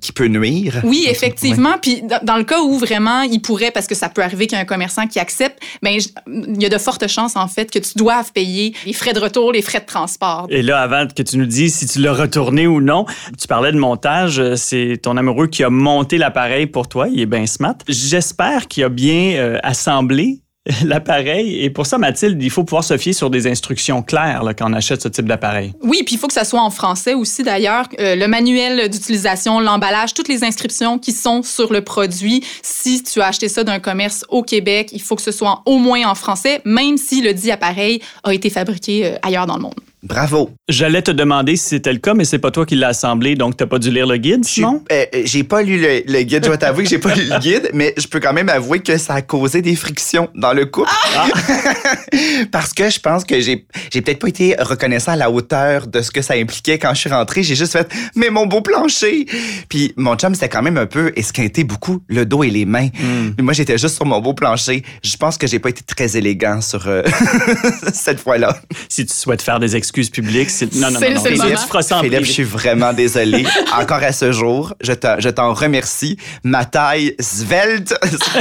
qui 0.00 0.12
peut 0.12 0.26
nuire? 0.28 0.80
Oui, 0.84 1.06
effectivement. 1.08 1.74
Puis 1.82 2.00
dans 2.02 2.18
dans 2.22 2.36
le 2.38 2.44
cas 2.44 2.60
où 2.62 2.78
vraiment 2.78 3.22
il 3.22 3.40
pourrait, 3.42 3.70
parce 3.70 3.86
que 3.86 3.94
ça 3.94 4.08
peut 4.08 4.22
arriver 4.22 4.46
qu'il 4.46 4.56
y 4.56 4.58
a 4.58 4.62
un 4.62 4.66
commerçant 4.66 5.06
qui 5.06 5.18
accepte, 5.18 5.58
ben 5.82 6.00
je- 6.00 6.08
il 6.26 6.62
y 6.62 6.66
a 6.66 6.70
de 6.70 6.78
fortes 6.78 7.06
chances 7.08 7.36
en 7.36 7.46
fait 7.48 7.70
que 7.70 7.78
tu 7.78 7.90
doives 7.96 8.32
payer 8.32 8.74
les 8.86 8.92
frais 8.94 9.12
de 9.12 9.20
retour, 9.20 9.52
les 9.52 9.60
frais 9.62 9.80
de 9.80 9.86
transport. 9.86 10.46
Et 10.48 10.62
là, 10.62 10.80
avant 10.80 11.06
que 11.06 11.22
tu 11.22 11.36
nous 11.36 11.46
dises 11.46 11.74
si 11.76 11.86
tu 11.86 11.98
l'as 12.00 12.14
retourné 12.14 12.66
ou 12.66 12.80
non, 12.80 13.04
tu 13.40 13.46
parlais 13.46 13.72
de 13.72 13.78
montage. 13.78 14.42
C'est 14.54 14.98
ton 15.02 15.16
amoureux 15.18 15.46
qui 15.48 15.62
a 15.62 15.70
monté 15.70 16.16
l'appareil 16.16 16.66
pour 16.66 16.88
toi. 16.88 17.08
Il 17.08 17.20
est 17.20 17.26
bien 17.26 17.46
smart. 17.46 17.74
J'espère 17.86 18.66
qu'il 18.68 18.82
a 18.84 18.88
bien 18.88 19.34
euh, 19.36 19.58
assemblé 19.62 20.40
l'appareil. 20.84 21.62
Et 21.62 21.70
pour 21.70 21.86
ça, 21.86 21.98
Mathilde, 21.98 22.42
il 22.42 22.50
faut 22.50 22.64
pouvoir 22.64 22.84
se 22.84 22.96
fier 22.96 23.12
sur 23.12 23.30
des 23.30 23.46
instructions 23.46 24.02
claires 24.02 24.42
quand 24.56 24.70
on 24.70 24.74
achète 24.74 25.02
ce 25.02 25.08
type 25.08 25.26
d'appareil. 25.26 25.72
Oui, 25.82 26.02
puis 26.04 26.14
il 26.14 26.18
faut 26.18 26.26
que 26.26 26.32
ça 26.32 26.44
soit 26.44 26.60
en 26.60 26.70
français 26.70 27.14
aussi 27.14 27.42
d'ailleurs. 27.42 27.88
Euh, 27.98 28.14
le 28.14 28.28
manuel 28.28 28.88
d'utilisation, 28.88 29.60
l'emballage, 29.60 30.14
toutes 30.14 30.28
les 30.28 30.44
inscriptions 30.44 30.98
qui 30.98 31.12
sont 31.12 31.42
sur 31.42 31.72
le 31.72 31.82
produit. 31.82 32.44
Si 32.62 33.02
tu 33.02 33.20
as 33.20 33.26
acheté 33.28 33.48
ça 33.48 33.64
d'un 33.64 33.78
commerce 33.78 34.24
au 34.28 34.42
Québec, 34.42 34.90
il 34.92 35.02
faut 35.02 35.16
que 35.16 35.22
ce 35.22 35.32
soit 35.32 35.62
au 35.66 35.78
moins 35.78 36.06
en 36.08 36.14
français, 36.14 36.60
même 36.64 36.96
si 36.96 37.22
le 37.22 37.32
dit 37.34 37.50
appareil 37.50 38.00
a 38.24 38.34
été 38.34 38.50
fabriqué 38.50 39.06
euh, 39.06 39.16
ailleurs 39.22 39.46
dans 39.46 39.56
le 39.56 39.62
monde. 39.62 39.87
Bravo. 40.02 40.50
J'allais 40.68 41.02
te 41.02 41.10
demander 41.10 41.56
si 41.56 41.68
c'était 41.70 41.92
le 41.92 41.98
cas, 41.98 42.14
mais 42.14 42.24
c'est 42.24 42.38
pas 42.38 42.50
toi 42.50 42.64
qui 42.64 42.76
l'as 42.76 42.88
assemblé, 42.88 43.34
donc 43.34 43.56
t'as 43.56 43.66
pas 43.66 43.78
dû 43.78 43.90
lire 43.90 44.06
le 44.06 44.16
guide, 44.16 44.44
J'ai 44.44 44.54
Simon? 44.62 44.82
euh, 44.92 45.04
j'ai 45.24 45.42
pas 45.44 45.62
lu 45.62 45.78
le, 45.80 46.02
le 46.06 46.22
guide, 46.22 46.44
je 46.44 46.50
vais 46.50 46.58
t'avouer 46.58 46.84
que 46.84 46.90
j'ai 46.90 46.98
pas 46.98 47.14
lu 47.14 47.24
le 47.28 47.38
guide, 47.40 47.70
mais 47.74 47.94
je 47.96 48.06
peux 48.06 48.20
quand 48.20 48.32
même 48.32 48.48
avouer 48.48 48.80
que 48.80 48.96
ça 48.96 49.14
a 49.14 49.22
causé 49.22 49.60
des 49.62 49.74
frictions 49.76 50.28
dans 50.34 50.52
le 50.52 50.66
couple. 50.66 50.90
Parce 52.52 52.72
que 52.72 52.90
je 52.90 53.00
pense 53.00 53.24
que 53.24 53.40
j'ai 53.40 53.66
j'ai 53.92 54.02
peut-être 54.02 54.18
pas 54.20 54.28
été 54.28 54.54
reconnaissant 54.58 55.12
à 55.12 55.16
la 55.16 55.30
hauteur 55.30 55.86
de 55.86 56.00
ce 56.00 56.10
que 56.10 56.22
ça 56.22 56.34
impliquait 56.34 56.78
quand 56.78 56.94
je 56.94 57.00
suis 57.00 57.10
rentré. 57.10 57.42
J'ai 57.42 57.54
juste 57.56 57.72
fait 57.72 57.88
«Mais 58.14 58.30
mon 58.30 58.46
beau 58.46 58.60
plancher!» 58.60 59.26
Puis 59.68 59.92
mon 59.96 60.16
chum, 60.16 60.34
c'était 60.34 60.48
quand 60.48 60.62
même 60.62 60.76
un 60.76 60.86
peu 60.86 61.12
esquinté 61.16 61.64
beaucoup, 61.64 62.00
le 62.08 62.24
dos 62.26 62.44
et 62.44 62.50
les 62.50 62.64
mains. 62.64 62.88
Mais 63.36 63.42
moi, 63.42 63.52
j'étais 63.52 63.78
juste 63.78 63.96
sur 63.96 64.06
mon 64.06 64.20
beau 64.20 64.34
plancher. 64.34 64.82
Je 65.02 65.16
pense 65.16 65.36
que 65.38 65.46
j'ai 65.46 65.58
pas 65.58 65.70
été 65.70 65.82
très 65.82 66.16
élégant 66.16 66.60
sur 66.60 66.86
euh, 66.86 67.02
cette 67.92 68.20
fois-là. 68.20 68.58
Si 68.88 69.04
tu 69.06 69.14
souhaites 69.14 69.42
faire 69.42 69.58
des 69.60 69.76
excuses 69.88 70.10
publiques, 70.10 70.50
c'est... 70.50 70.72
Non, 70.74 70.90
non, 70.90 71.00
non, 71.00 71.10
non. 71.14 71.20
c'est 71.22 71.30
le 71.30 71.36
Tu 71.36 71.42
moment. 71.42 71.56
feras 71.56 71.82
ça 71.82 71.96
en 71.96 71.98
Philippe, 72.00 72.12
privé. 72.16 72.24
je 72.26 72.32
suis 72.32 72.42
vraiment 72.44 72.92
désolé. 72.92 73.44
Encore 73.80 74.02
à 74.02 74.12
ce 74.12 74.32
jour, 74.32 74.74
je 74.80 74.92
t'en 74.92 75.18
je 75.18 75.28
t'en 75.30 75.54
remercie. 75.54 76.16
Ma 76.44 76.64
taille 76.64 77.14
svelte, 77.18 77.94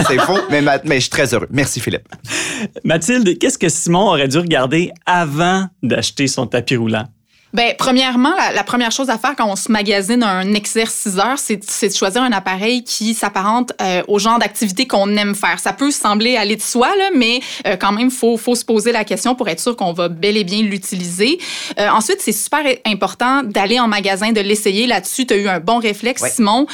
c'est 0.07 0.19
faux, 0.19 0.39
mais, 0.51 0.61
ma- 0.61 0.79
mais 0.83 0.95
je 0.95 1.01
suis 1.01 1.09
très 1.09 1.33
heureux. 1.33 1.47
Merci, 1.51 1.79
Philippe. 1.79 2.07
Mathilde, 2.83 3.37
qu'est-ce 3.39 3.57
que 3.57 3.69
Simon 3.69 4.07
aurait 4.09 4.27
dû 4.27 4.37
regarder 4.37 4.91
avant 5.05 5.67
d'acheter 5.83 6.27
son 6.27 6.45
tapis 6.47 6.75
roulant? 6.75 7.05
Ben, 7.57 7.73
premièrement, 7.75 8.35
la, 8.37 8.51
la 8.51 8.63
première 8.63 8.91
chose 8.91 9.09
à 9.09 9.17
faire 9.17 9.35
quand 9.35 9.49
on 9.49 9.55
se 9.55 9.71
magasine 9.71 10.21
un 10.21 10.53
exerciceur, 10.53 11.37
c'est 11.37 11.59
c'est 11.67 11.89
de 11.89 11.93
choisir 11.95 12.21
un 12.21 12.31
appareil 12.31 12.83
qui 12.83 13.15
s'apparente 13.15 13.73
euh, 13.81 14.03
au 14.07 14.19
genre 14.19 14.37
d'activité 14.37 14.85
qu'on 14.85 15.17
aime 15.17 15.33
faire. 15.33 15.57
Ça 15.59 15.73
peut 15.73 15.89
sembler 15.89 16.37
aller 16.37 16.55
de 16.55 16.61
soi, 16.61 16.87
là, 16.95 17.09
mais 17.15 17.39
euh, 17.65 17.75
quand 17.75 17.91
même, 17.93 18.11
faut, 18.11 18.37
faut 18.37 18.53
se 18.53 18.63
poser 18.63 18.91
la 18.91 19.03
question 19.03 19.33
pour 19.33 19.49
être 19.49 19.59
sûr 19.59 19.75
qu'on 19.75 19.91
va 19.91 20.07
bel 20.07 20.37
et 20.37 20.43
bien 20.43 20.61
l'utiliser. 20.61 21.39
Euh, 21.79 21.89
ensuite, 21.89 22.19
c'est 22.21 22.31
super 22.31 22.61
important 22.85 23.41
d'aller 23.41 23.79
en 23.79 23.87
magasin, 23.87 24.33
de 24.33 24.41
l'essayer. 24.41 24.85
Là-dessus, 24.85 25.25
tu 25.25 25.33
as 25.33 25.37
eu 25.37 25.47
un 25.47 25.59
bon 25.59 25.79
réflexe, 25.79 26.21
Ouais. 26.21 26.29
Simon, 26.29 26.67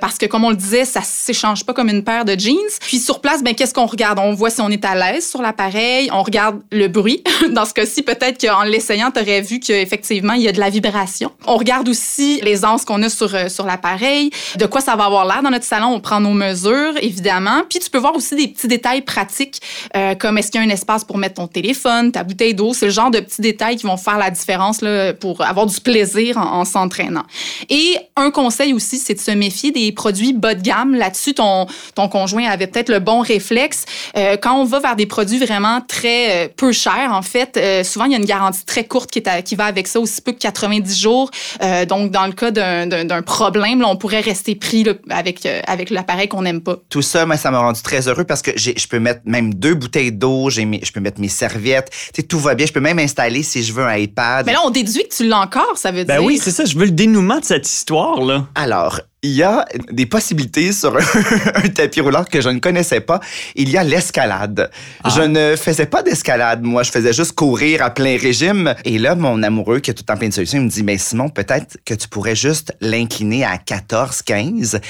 parce 0.00 0.18
que 0.18 0.26
comme 0.26 0.44
on 0.44 0.50
le 0.50 0.56
disait, 0.56 0.84
ça 0.84 1.00
s'échange 1.00 1.64
pas 1.64 1.72
comme 1.72 1.88
une 1.88 2.04
paire 2.04 2.26
de 2.26 2.38
jeans. 2.38 2.56
Puis 2.82 2.98
sur 2.98 3.22
place, 3.22 3.42
ben 3.42 3.54
qu'est-ce 3.54 3.72
qu'on 3.72 3.86
regarde? 3.86 4.18
On 4.18 4.34
voit 4.34 4.50
si 4.50 4.60
on 4.60 4.68
est 4.68 4.84
à 4.84 4.94
l'aise 4.94 5.26
sur 5.26 5.40
l'appareil, 5.40 6.10
on 6.12 6.22
regarde 6.22 6.60
le 6.70 6.88
bruit. 6.88 7.22
Dans 7.50 7.64
ce 7.64 7.72
cas-ci, 7.72 8.02
peut-être 8.02 8.38
qu'en 8.38 8.64
l'essayant, 8.64 9.10
tu 9.10 9.20
aurais 9.20 9.40
vu 9.40 9.60
qu'effectivement, 9.60 10.17
il 10.34 10.42
y 10.42 10.48
a 10.48 10.52
de 10.52 10.60
la 10.60 10.70
vibration. 10.70 11.32
On 11.46 11.56
regarde 11.56 11.88
aussi 11.88 12.40
les 12.42 12.64
qu'on 12.86 13.02
a 13.02 13.08
sur, 13.08 13.34
euh, 13.34 13.48
sur 13.48 13.64
l'appareil, 13.64 14.30
de 14.56 14.66
quoi 14.66 14.80
ça 14.80 14.96
va 14.96 15.04
avoir 15.04 15.24
l'air 15.26 15.42
dans 15.42 15.50
notre 15.50 15.64
salon. 15.64 15.88
On 15.88 16.00
prend 16.00 16.20
nos 16.20 16.32
mesures, 16.32 16.94
évidemment. 17.00 17.62
Puis 17.68 17.78
tu 17.78 17.90
peux 17.90 17.98
voir 17.98 18.14
aussi 18.14 18.34
des 18.34 18.48
petits 18.48 18.68
détails 18.68 19.02
pratiques, 19.02 19.60
euh, 19.96 20.14
comme 20.14 20.38
est-ce 20.38 20.50
qu'il 20.50 20.60
y 20.60 20.64
a 20.64 20.66
un 20.66 20.70
espace 20.70 21.04
pour 21.04 21.18
mettre 21.18 21.36
ton 21.36 21.46
téléphone, 21.46 22.12
ta 22.12 22.24
bouteille 22.24 22.54
d'eau. 22.54 22.74
C'est 22.74 22.86
le 22.86 22.92
genre 22.92 23.10
de 23.10 23.20
petits 23.20 23.42
détails 23.42 23.76
qui 23.76 23.86
vont 23.86 23.96
faire 23.96 24.18
la 24.18 24.30
différence 24.30 24.80
là, 24.82 25.14
pour 25.14 25.40
avoir 25.40 25.66
du 25.66 25.80
plaisir 25.80 26.36
en, 26.36 26.60
en 26.60 26.64
s'entraînant. 26.64 27.24
Et 27.68 27.96
un 28.16 28.30
conseil 28.30 28.72
aussi, 28.72 28.98
c'est 28.98 29.14
de 29.14 29.20
se 29.20 29.30
méfier 29.30 29.70
des 29.70 29.92
produits 29.92 30.32
bas 30.32 30.54
de 30.54 30.62
gamme. 30.62 30.94
Là-dessus, 30.94 31.34
ton, 31.34 31.66
ton 31.94 32.08
conjoint 32.08 32.44
avait 32.44 32.66
peut-être 32.66 32.90
le 32.90 32.98
bon 32.98 33.20
réflexe. 33.20 33.84
Euh, 34.16 34.36
quand 34.36 34.56
on 34.56 34.64
va 34.64 34.80
vers 34.80 34.96
des 34.96 35.06
produits 35.06 35.38
vraiment 35.38 35.80
très 35.86 36.52
peu 36.56 36.72
chers, 36.72 37.12
en 37.12 37.22
fait, 37.22 37.58
souvent, 37.84 38.06
il 38.06 38.12
y 38.12 38.14
a 38.14 38.18
une 38.18 38.24
garantie 38.24 38.64
très 38.64 38.84
courte 38.84 39.10
qui, 39.10 39.20
est 39.20 39.42
qui 39.42 39.54
va 39.54 39.66
avec 39.66 39.86
ça, 39.86 39.97
aussi 39.98 40.20
peu 40.22 40.32
que 40.32 40.38
90 40.38 40.98
jours. 41.00 41.30
Euh, 41.62 41.84
donc, 41.84 42.10
dans 42.10 42.26
le 42.26 42.32
cas 42.32 42.50
d'un- 42.50 43.22
problème, 43.22 43.80
là, 43.80 43.88
on 43.88 43.96
pourrait 43.96 44.20
rester 44.20 44.54
pris 44.54 44.84
là, 44.84 44.94
avec, 45.10 45.44
euh, 45.44 45.60
avec 45.66 45.90
l'appareil 45.90 46.28
qu'on 46.28 46.42
n'aime 46.42 46.60
pas. 46.60 46.76
Tout 46.88 47.02
ça, 47.02 47.26
moi, 47.26 47.36
ça 47.36 47.50
m'a 47.50 47.58
rendu 47.58 47.82
très 47.82 48.08
heureux 48.08 48.24
parce 48.24 48.42
que 48.42 48.50
j'ai- 48.56 48.74
je 48.76 48.86
peux 48.88 48.98
mettre 48.98 49.20
même 49.24 49.54
deux 49.54 49.74
bouteilles 49.74 50.12
d'eau, 50.12 50.50
je 50.50 50.62
peux 50.92 51.00
mettre 51.00 51.20
mes 51.20 51.28
serviettes. 51.28 51.90
Tu 51.90 51.96
sais, 52.16 52.22
tout 52.22 52.38
va 52.38 52.54
bien. 52.54 52.66
Je 52.66 52.72
peux 52.72 52.80
même 52.80 52.98
installer, 52.98 53.42
si 53.42 53.62
je 53.62 53.72
veux, 53.72 53.84
un 53.84 53.96
iPad. 53.96 54.46
Mais 54.46 54.52
là, 54.52 54.60
on 54.64 54.70
déduit 54.70 55.02
que 55.08 55.14
tu 55.14 55.26
l'as 55.28 55.40
encore, 55.40 55.76
ça 55.76 55.90
veut 55.90 56.04
Ben 56.04 56.18
dire. 56.18 56.24
oui, 56.26 56.38
c'est 56.42 56.50
ça. 56.50 56.64
Je 56.64 56.76
veux 56.78 56.86
le 56.86 56.90
dénouement 56.92 57.38
de 57.40 57.44
cette 57.44 57.68
histoire-là. 57.68 58.46
Alors, 58.54 59.00
il 59.22 59.32
y 59.32 59.42
a 59.42 59.64
des 59.90 60.06
possibilités 60.06 60.72
sur 60.72 60.96
un 61.54 61.68
tapis 61.68 62.00
roulant 62.00 62.22
que 62.24 62.40
je 62.40 62.48
ne 62.50 62.60
connaissais 62.60 63.00
pas. 63.00 63.18
Il 63.56 63.68
y 63.68 63.76
a 63.76 63.82
l'escalade. 63.82 64.70
Ah. 65.02 65.10
Je 65.14 65.22
ne 65.22 65.56
faisais 65.56 65.86
pas 65.86 66.04
d'escalade. 66.04 66.62
Moi, 66.62 66.84
je 66.84 66.92
faisais 66.92 67.12
juste 67.12 67.32
courir 67.32 67.82
à 67.82 67.90
plein 67.90 68.16
régime. 68.16 68.74
Et 68.84 68.96
là, 68.98 69.16
mon 69.16 69.42
amoureux, 69.42 69.80
qui 69.80 69.90
a 69.90 69.94
tout 69.94 70.02
le 70.02 70.12
temps 70.12 70.16
plein 70.18 70.28
de 70.28 70.34
solutions, 70.34 70.58
il 70.60 70.64
me 70.66 70.70
dit, 70.70 70.84
mais 70.84 70.98
Simon, 70.98 71.30
peut-être 71.30 71.78
que 71.84 71.94
tu 71.94 72.06
pourrais 72.08 72.36
juste 72.36 72.72
l'incliner 72.80 73.44
à 73.44 73.58
14, 73.58 74.22
15, 74.22 74.80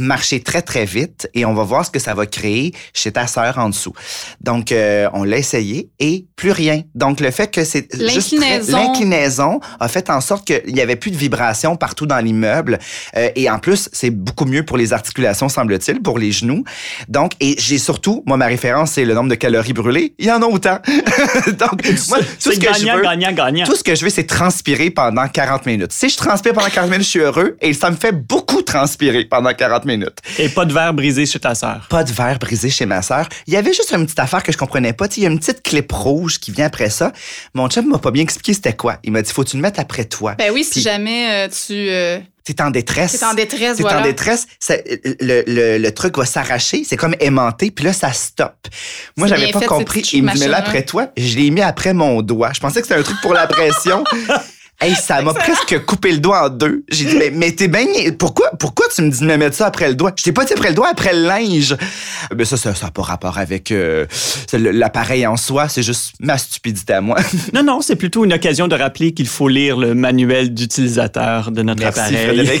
marcher 0.00 0.40
très, 0.42 0.62
très 0.62 0.84
vite 0.84 1.28
et 1.34 1.44
on 1.44 1.54
va 1.54 1.62
voir 1.62 1.86
ce 1.86 1.90
que 1.92 2.00
ça 2.00 2.14
va 2.14 2.26
créer 2.26 2.72
chez 2.92 3.12
ta 3.12 3.28
sœur 3.28 3.58
en 3.58 3.68
dessous. 3.68 3.92
Donc, 4.40 4.72
euh, 4.72 5.08
on 5.12 5.22
l'a 5.22 5.38
essayé 5.38 5.90
et 6.00 6.26
plus 6.34 6.50
rien. 6.50 6.82
Donc, 6.96 7.20
le 7.20 7.30
fait 7.30 7.52
que 7.52 7.64
c'est 7.64 7.86
juste 7.94 8.36
très- 8.36 8.48
L'inclinaison. 8.48 8.78
l'inclinaison 8.78 9.60
a 9.78 9.86
fait 9.86 10.10
en 10.10 10.20
sorte 10.20 10.44
qu'il 10.44 10.74
n'y 10.74 10.80
avait 10.80 10.96
plus 10.96 11.12
de 11.12 11.16
vibrations 11.16 11.76
partout 11.76 12.06
dans 12.06 12.18
l'immeuble. 12.18 12.80
Euh, 13.16 13.28
et 13.36 13.48
en 13.48 13.60
plus, 13.60 13.75
c'est 13.76 14.10
beaucoup 14.10 14.44
mieux 14.44 14.64
pour 14.64 14.76
les 14.76 14.92
articulations, 14.92 15.48
semble-t-il, 15.48 16.02
pour 16.02 16.18
les 16.18 16.32
genoux. 16.32 16.64
Donc, 17.08 17.32
et 17.40 17.56
j'ai 17.58 17.78
surtout, 17.78 18.22
moi, 18.26 18.36
ma 18.36 18.46
référence, 18.46 18.92
c'est 18.92 19.04
le 19.04 19.14
nombre 19.14 19.30
de 19.30 19.34
calories 19.34 19.72
brûlées. 19.72 20.14
Il 20.18 20.26
y 20.26 20.30
en 20.30 20.42
a 20.42 20.46
autant. 20.46 20.78
Donc, 21.58 21.84
moi, 22.08 22.18
tout 22.18 22.24
ce 22.38 22.48
que 22.50 22.54
je 22.54 22.60
gagnant, 22.60 22.96
veux, 22.96 23.02
gagnant, 23.02 23.32
gagnant. 23.32 23.66
tout 23.66 23.76
ce 23.76 23.84
que 23.84 23.94
je 23.94 24.04
veux, 24.04 24.10
c'est 24.10 24.26
transpirer 24.26 24.90
pendant 24.90 25.26
40 25.28 25.66
minutes. 25.66 25.92
Si 25.92 26.08
je 26.08 26.16
transpire 26.16 26.52
pendant 26.52 26.68
40 26.68 26.90
minutes, 26.90 27.04
je 27.04 27.10
suis 27.10 27.20
heureux 27.20 27.56
et 27.60 27.72
ça 27.72 27.90
me 27.90 27.96
fait 27.96 28.12
beaucoup 28.12 28.62
transpirer 28.62 29.24
pendant 29.24 29.52
40 29.52 29.84
minutes. 29.84 30.18
Et 30.38 30.48
pas 30.48 30.64
de 30.64 30.72
verre 30.72 30.94
brisé 30.94 31.26
chez 31.26 31.38
ta 31.38 31.54
sœur. 31.54 31.86
Pas 31.88 32.04
de 32.04 32.12
verre 32.12 32.38
brisé 32.38 32.70
chez 32.70 32.86
ma 32.86 33.02
sœur. 33.02 33.28
Il 33.46 33.54
y 33.54 33.56
avait 33.56 33.72
juste 33.72 33.92
une 33.92 34.04
petite 34.04 34.18
affaire 34.18 34.42
que 34.42 34.52
je 34.52 34.58
comprenais 34.58 34.92
pas. 34.92 35.08
Tu 35.08 35.16
sais, 35.16 35.20
Il 35.20 35.24
y 35.24 35.26
a 35.26 35.30
une 35.30 35.38
petite 35.38 35.62
clip 35.62 35.90
rouge 35.92 36.38
qui 36.38 36.50
vient 36.50 36.66
après 36.66 36.90
ça. 36.90 37.12
Mon 37.54 37.68
chum 37.68 37.86
m'a 37.88 37.98
pas 37.98 38.10
bien 38.10 38.22
expliqué 38.22 38.52
c'était 38.52 38.74
quoi. 38.74 38.98
Il 39.04 39.12
m'a 39.12 39.22
dit, 39.22 39.32
faut 39.32 39.44
que 39.44 39.50
tu 39.50 39.56
le 39.56 39.62
mettes 39.62 39.78
après 39.78 40.04
toi. 40.04 40.34
Ben 40.38 40.50
oui, 40.52 40.64
si 40.64 40.80
jamais 40.80 41.46
euh, 41.46 41.48
tu 41.48 41.72
euh, 41.72 42.18
T'es 42.46 42.62
en 42.62 42.70
détresse. 42.70 43.20
es 43.20 43.24
en 43.24 43.34
détresse, 43.34 43.76
T'es 43.76 43.82
voilà. 43.82 44.00
en 44.00 44.02
détresse, 44.04 44.46
ça- 44.60 44.76
le, 45.20 45.42
le, 45.46 45.78
le 45.78 45.92
truc 45.92 46.16
va 46.16 46.24
s'arracher, 46.24 46.84
c'est 46.88 46.96
comme 46.96 47.14
aimanté, 47.18 47.72
puis 47.72 47.84
là, 47.84 47.92
ça 47.92 48.12
stoppe. 48.12 48.68
Moi, 49.16 49.26
j'avais 49.26 49.50
pas 49.50 49.58
fait, 49.60 49.66
compris. 49.66 50.08
Il 50.12 50.22
me 50.22 50.32
mais 50.38 50.46
là, 50.46 50.58
après 50.58 50.84
toi, 50.84 51.08
je 51.16 51.36
l'ai 51.36 51.50
mis 51.50 51.60
après 51.62 51.92
mon 51.92 52.22
doigt. 52.22 52.52
Je 52.54 52.60
pensais 52.60 52.80
que 52.80 52.86
c'était 52.86 52.98
un 53.00 53.02
truc 53.02 53.20
pour 53.20 53.34
la 53.34 53.46
pression. 53.48 54.04
Hey, 54.78 54.94
ça 54.94 55.22
m'a 55.22 55.32
presque 55.32 55.84
coupé 55.86 56.12
le 56.12 56.18
doigt 56.18 56.46
en 56.46 56.48
deux. 56.50 56.84
J'ai 56.90 57.06
dit, 57.06 57.16
mais, 57.16 57.30
mais 57.30 57.50
t'es 57.52 57.66
bien. 57.66 57.86
Pourquoi, 58.18 58.50
pourquoi 58.58 58.86
tu 58.94 59.00
me 59.00 59.10
dis 59.10 59.20
de 59.20 59.24
me 59.24 59.36
mettre 59.38 59.56
ça 59.56 59.66
après 59.66 59.88
le 59.88 59.94
doigt? 59.94 60.12
Je 60.18 60.22
t'ai 60.22 60.32
pas 60.32 60.44
dit 60.44 60.52
après 60.52 60.68
le 60.68 60.74
doigt, 60.74 60.88
après 60.88 61.14
le 61.14 61.22
linge. 61.22 61.74
Mais 62.36 62.44
ça, 62.44 62.58
ça 62.58 62.70
n'a 62.70 62.90
pas 62.90 63.02
rapport 63.02 63.38
avec 63.38 63.72
euh, 63.72 64.04
l'appareil 64.52 65.26
en 65.26 65.38
soi. 65.38 65.70
C'est 65.70 65.82
juste 65.82 66.12
ma 66.20 66.36
stupidité 66.36 66.92
à 66.94 67.00
moi. 67.00 67.16
Non, 67.54 67.62
non, 67.62 67.80
c'est 67.80 67.96
plutôt 67.96 68.24
une 68.24 68.34
occasion 68.34 68.68
de 68.68 68.74
rappeler 68.74 69.12
qu'il 69.12 69.28
faut 69.28 69.48
lire 69.48 69.76
le 69.78 69.94
manuel 69.94 70.52
d'utilisateur 70.52 71.50
de 71.52 71.62
notre 71.62 71.80
Merci, 71.80 72.00
appareil. 72.00 72.60